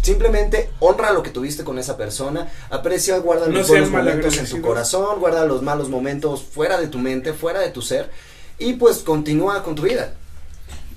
[0.02, 4.38] Simplemente honra lo que tuviste con esa persona, aprecia, guarda No los sean buenos momentos
[4.38, 8.10] en tu corazón, guarda los malos momentos fuera de tu mente, fuera de tu ser
[8.60, 10.14] y pues continúa con tu vida.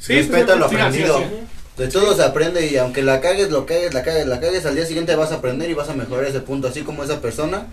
[0.01, 1.19] Sí, Respeta lo aprendido.
[1.19, 1.47] sí, sí.
[1.77, 4.75] De todo se aprende y aunque la cagues, lo cagues, la cagues, la cagues, al
[4.77, 7.67] día siguiente vas a aprender y vas a mejorar ese punto, así como esa persona.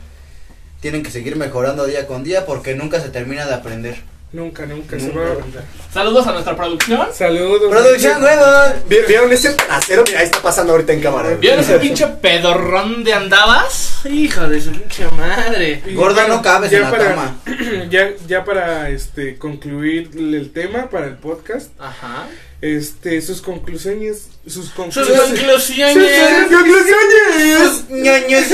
[0.81, 3.95] Tienen que seguir mejorando día con día porque nunca se termina de aprender.
[4.33, 5.63] Nunca, nunca, se va a aprender.
[5.93, 7.07] Saludos a nuestra producción.
[7.13, 7.69] Saludos.
[7.69, 8.73] Producción, huevos.
[8.89, 10.03] ¿Vi- ¿Vieron ese trasero?
[10.07, 11.29] Mira, ahí está pasando ahorita en cámara.
[11.35, 14.03] ¿Vieron ese pinche pedorrón de andabas?
[14.05, 15.83] Hija de su pinche madre.
[15.85, 17.35] Y Gorda, no cabes ya en la para, cama.
[17.91, 22.25] Ya, ya para este concluir el tema para el podcast, Ajá.
[22.63, 25.19] Este sus conclusiones, sus Sus conclusiones.
[25.19, 26.11] conclusiones.
[27.59, 28.47] Sus ñoñes.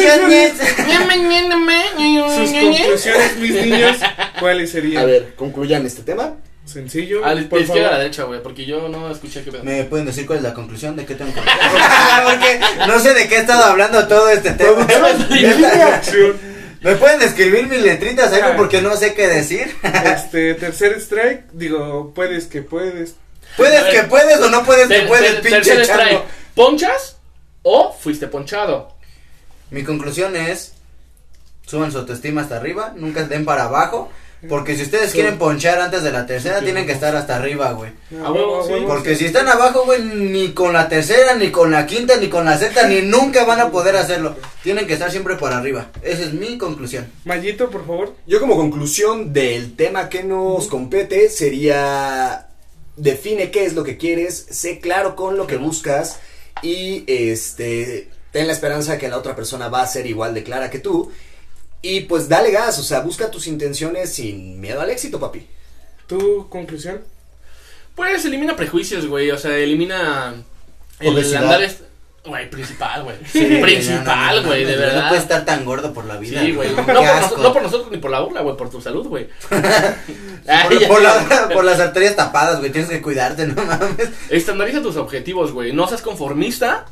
[2.34, 3.98] Sus conclusiones, mis niños,
[4.40, 5.06] ¿cuáles A serían?
[5.06, 6.36] ver, concluyan este tema.
[6.66, 9.64] Sencillo, A la por izquierda a la derecha, güey, porque yo no escuché qué pedo.
[9.64, 11.42] ¿Me pueden decir cuál es la conclusión de qué tengo que
[12.26, 14.88] Porque no sé de qué he estado hablando todo este tema.
[16.82, 19.76] ¿Me pueden escribir mis letritas algo porque no sé qué decir?
[20.06, 23.16] Este tercer strike, digo, puedes que puedes.
[23.60, 26.24] Puedes que puedes o no puedes que puedes, pinche chango.
[26.56, 27.18] ¿Ponchas
[27.64, 28.94] o fuiste ponchado?
[29.72, 30.74] Mi conclusión es,
[31.66, 34.10] suban su autoestima hasta arriba, nunca den para abajo,
[34.48, 35.18] porque si ustedes Sí.
[35.18, 37.92] quieren ponchar antes de la tercera, tienen que estar hasta arriba, güey.
[38.26, 38.74] A huevo, sí.
[38.88, 42.46] Porque si están abajo, güey, ni con la tercera, ni con la quinta, ni con
[42.46, 44.36] la sexta, ni nunca van a poder hacerlo.
[44.64, 45.88] Tienen que estar siempre por arriba.
[46.02, 47.12] Esa es mi conclusión.
[47.26, 48.16] Mayito, por favor.
[48.26, 52.48] Yo como conclusión del tema que nos compete sería
[53.00, 56.20] define qué es lo que quieres, sé claro con lo que buscas
[56.62, 60.70] y este ten la esperanza que la otra persona va a ser igual de clara
[60.70, 61.12] que tú
[61.82, 65.48] y pues dale gas, o sea, busca tus intenciones sin miedo al éxito, papi.
[66.08, 67.02] ¿Tu conclusión?
[67.96, 69.32] Pues elimina prejuicios, güey.
[69.32, 70.34] O sea, elimina
[71.00, 71.44] el Obesidad.
[71.44, 71.64] andar.
[71.64, 71.82] est-
[72.26, 73.16] Güey, principal, güey.
[73.32, 75.04] Sí, no, principal, no, güey, no, de verdad.
[75.04, 76.42] No puedes estar tan gordo por la vida.
[76.42, 76.70] Sí, güey.
[76.72, 77.38] No, por nos- asco.
[77.42, 79.28] no por nosotros ni por la burla, güey, por tu salud, güey.
[79.50, 80.88] Por, ya.
[80.88, 82.72] por la- por las arterias tapadas, güey.
[82.72, 84.10] Tienes que cuidarte, no mames.
[84.30, 85.72] Estandariza tus objetivos, güey.
[85.74, 86.86] No seas conformista,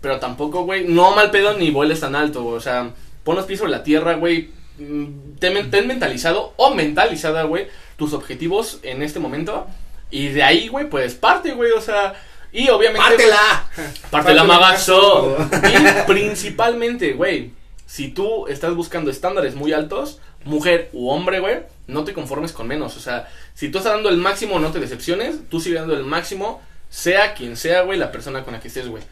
[0.00, 2.56] pero tampoco, güey, no mal pedo ni vueles tan alto, güey.
[2.56, 2.90] O sea,
[3.24, 4.50] pon los pies sobre la tierra, güey.
[4.78, 9.66] Mm, Ten, ten mentalizado o mentalizada, güey, tus objetivos en este momento.
[10.10, 11.70] Y de ahí, güey, pues parte, güey.
[11.72, 12.14] O sea,
[12.52, 13.06] y obviamente.
[13.06, 13.70] ¡Pártela!
[13.74, 15.36] Parte la Pártela, magazo.
[15.52, 17.52] Y principalmente, güey,
[17.86, 22.66] si tú estás buscando estándares muy altos, mujer u hombre, güey, no te conformes con
[22.66, 22.96] menos.
[22.96, 25.48] O sea, si tú estás dando el máximo, no te decepciones.
[25.48, 28.88] Tú sigue dando el máximo, sea quien sea, güey, la persona con la que estés,
[28.88, 29.02] güey.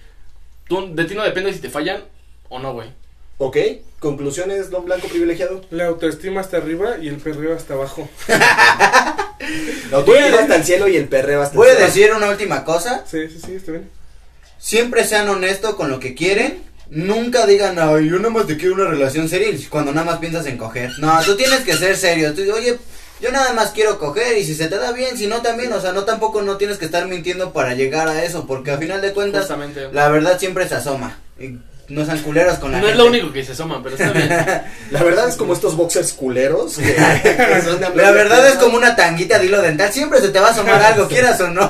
[0.68, 2.02] Tú, de ti no depende si te fallan
[2.48, 2.88] o no, güey.
[3.38, 3.56] Ok,
[4.00, 5.62] conclusiones, don Blanco privilegiado.
[5.70, 8.08] La autoestima hasta arriba y el perreo hasta abajo.
[9.90, 11.86] La autoestima hasta el cielo y el perreo hasta el a cielo.
[11.86, 13.04] decir una última cosa.
[13.10, 13.90] Sí, sí, sí, está bien.
[14.58, 16.62] Siempre sean honestos con lo que quieren.
[16.90, 20.46] Nunca digan, ay, yo nada más te quiero una relación seria cuando nada más piensas
[20.46, 20.90] en coger.
[20.98, 22.32] No, tú tienes que ser serio.
[22.34, 22.78] Tú, oye,
[23.20, 25.80] yo nada más quiero coger y si se te da bien, si no también, o
[25.80, 29.00] sea, no tampoco no tienes que estar mintiendo para llegar a eso, porque al final
[29.02, 29.88] de cuentas, Justamente.
[29.92, 31.18] la verdad siempre se asoma.
[31.38, 31.58] Y
[31.88, 34.28] no sean culeros con la No es lo único que se asoma, pero está bien.
[34.90, 36.76] La verdad es como estos boxers culeros.
[36.76, 40.28] que- que son de La verdad es como una tanguita de hilo dental, siempre se
[40.28, 41.64] te va a asomar algo, quieras o no.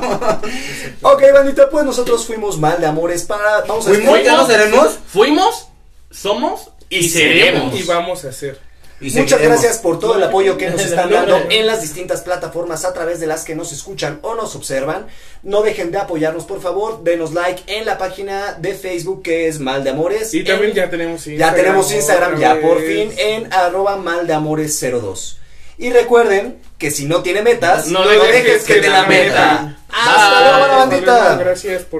[1.02, 3.60] Ok, bandita, pues nosotros fuimos mal de amores para...
[3.62, 4.98] Vamos a Fuimos, ya no seremos.
[5.12, 5.68] Fuimos,
[6.10, 7.78] somos y seremos.
[7.78, 8.58] Y vamos a hacer.
[9.00, 9.60] Y Muchas seguiremos.
[9.62, 13.20] gracias por todo el apoyo que nos están dando en las distintas plataformas a través
[13.20, 15.06] de las que nos escuchan o nos observan.
[15.44, 17.04] No dejen de apoyarnos, por favor.
[17.04, 20.34] Denos like en la página de Facebook que es Mal de Amores.
[20.34, 21.54] Y también En- ya tenemos ya Instagram.
[21.56, 25.36] tenemos Instagram, ya por fin, en arroba maldeamores02.
[25.80, 29.78] Y recuerden que si no tiene metas, No no, dejes dejes que te la meta.
[29.88, 31.36] Hasta luego, bandita.
[31.36, 31.96] Gracias por